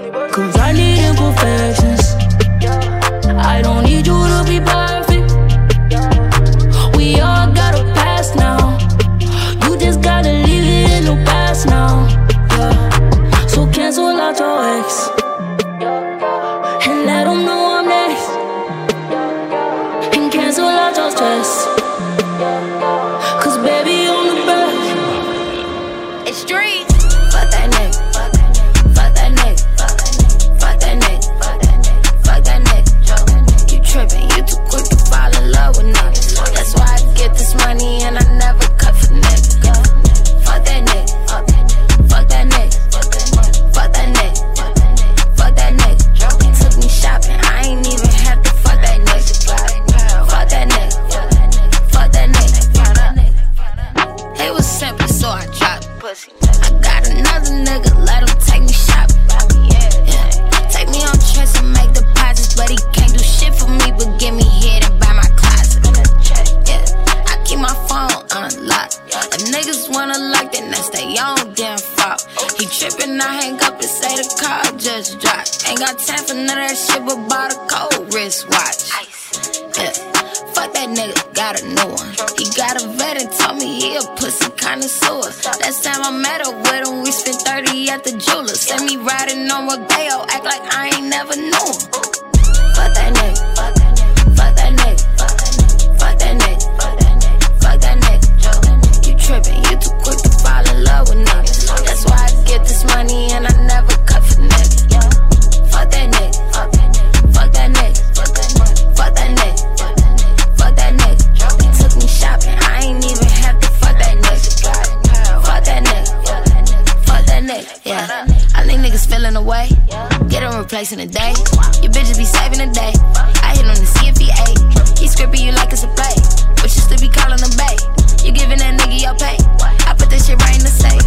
Replacing 120.85 121.09
a 121.09 121.13
day. 121.17 121.33
Your 121.81 121.91
bitches 121.97 122.19
be 122.19 122.29
saving 122.29 122.61
a 122.61 122.71
day. 122.71 122.93
I 123.41 123.57
hit 123.57 123.65
on 123.65 123.73
to 123.73 123.87
see 123.89 124.05
if 124.05 124.21
he 124.21 124.29
ate. 124.29 124.61
He 125.01 125.09
scripting 125.09 125.41
you 125.41 125.53
like 125.53 125.73
it's 125.73 125.83
a 125.83 125.89
play. 125.97 126.13
But 126.61 126.69
you 126.77 126.85
still 126.85 127.01
be 127.01 127.09
calling 127.09 127.41
him 127.41 127.57
bae. 127.57 127.81
You 128.21 128.37
giving 128.37 128.61
that 128.61 128.77
nigga 128.77 129.01
your 129.01 129.17
pay. 129.17 129.41
I 129.89 129.97
put 129.97 130.11
this 130.11 130.29
shit 130.29 130.37
right 130.45 130.53
in 130.53 130.61
the 130.61 130.69
safe. 130.69 131.01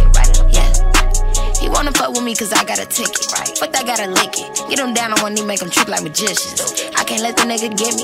Yeah. 0.50 0.66
He 1.62 1.68
wanna 1.70 1.92
fuck 1.92 2.10
with 2.10 2.24
me 2.24 2.34
cause 2.34 2.52
I 2.52 2.64
got 2.64 2.82
a 2.82 2.86
ticket. 2.86 3.22
Fuck 3.54 3.70
that, 3.70 3.86
gotta 3.86 4.10
lick 4.10 4.34
it. 4.34 4.50
Get 4.68 4.80
him 4.80 4.94
down 4.94 5.12
on 5.12 5.22
one 5.22 5.34
knee, 5.34 5.46
make 5.46 5.62
him 5.62 5.70
trick 5.70 5.86
like 5.86 6.02
magicians. 6.02 6.90
I 6.98 7.04
can't 7.04 7.22
let 7.22 7.36
the 7.36 7.44
nigga 7.46 7.70
get 7.70 7.94
me. 7.94 8.02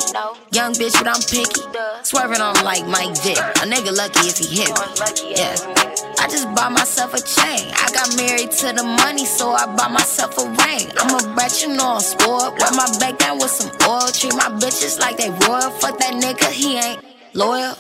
Young 0.55 0.75
bitch, 0.75 0.95
but 0.95 1.11
I'm 1.11 1.23
picky. 1.27 1.59
Swerving 2.07 2.41
on 2.41 2.55
like 2.63 2.87
Mike 2.87 3.19
Vick. 3.27 3.39
A 3.39 3.67
nigga 3.67 3.91
lucky 3.91 4.31
if 4.31 4.39
he 4.39 4.47
hit 4.63 4.71
me. 4.71 5.35
Yeah. 5.35 5.84
I 6.25 6.27
just 6.27 6.49
bought 6.55 6.73
myself 6.73 7.13
a 7.13 7.21
chain. 7.21 7.69
I 7.77 7.93
got 7.93 8.17
married 8.17 8.51
to 8.51 8.73
the 8.73 8.83
money, 8.83 9.27
so 9.27 9.53
I 9.53 9.67
bought 9.77 9.93
myself 9.93 10.39
a 10.39 10.49
ring. 10.49 10.89
I'm 10.97 11.13
a 11.13 11.35
brat, 11.35 11.61
you 11.61 11.77
know 11.77 11.97
I'm 11.97 12.01
spoiled. 12.01 12.57
Wear 12.59 12.73
my 12.73 12.89
back 12.99 13.19
down 13.19 13.37
with 13.37 13.51
some 13.51 13.69
oil. 13.87 14.09
Treat 14.09 14.33
my 14.33 14.49
bitches 14.57 14.99
like 14.99 15.19
they 15.19 15.29
royal. 15.45 15.69
Fuck 15.85 15.99
that 15.99 16.15
nigga, 16.17 16.49
he 16.51 16.79
ain't 16.79 17.05
loyal. 17.35 17.75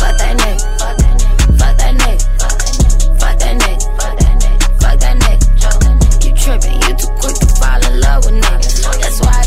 Fuck 0.00 0.16
that 0.16 0.32
nigga. 0.32 0.64
Fuck 0.80 0.96
that 0.96 1.92
nigga. 2.00 2.24
Fuck 3.20 3.36
that 3.36 3.60
nigga. 3.60 4.00
Fuck 4.00 4.16
that 4.16 4.34
nigga. 4.40 4.80
Fuck 4.80 4.98
that 5.04 5.16
nigga. 5.20 6.24
You 6.24 6.32
tripping, 6.40 6.80
you 6.80 6.96
too 6.96 7.12
quick 7.20 7.36
to 7.36 7.46
fall 7.60 7.84
in 7.84 8.00
love 8.00 8.24
with 8.24 8.40
niggas. 8.42 8.80
That's 8.98 9.20
why 9.20 9.40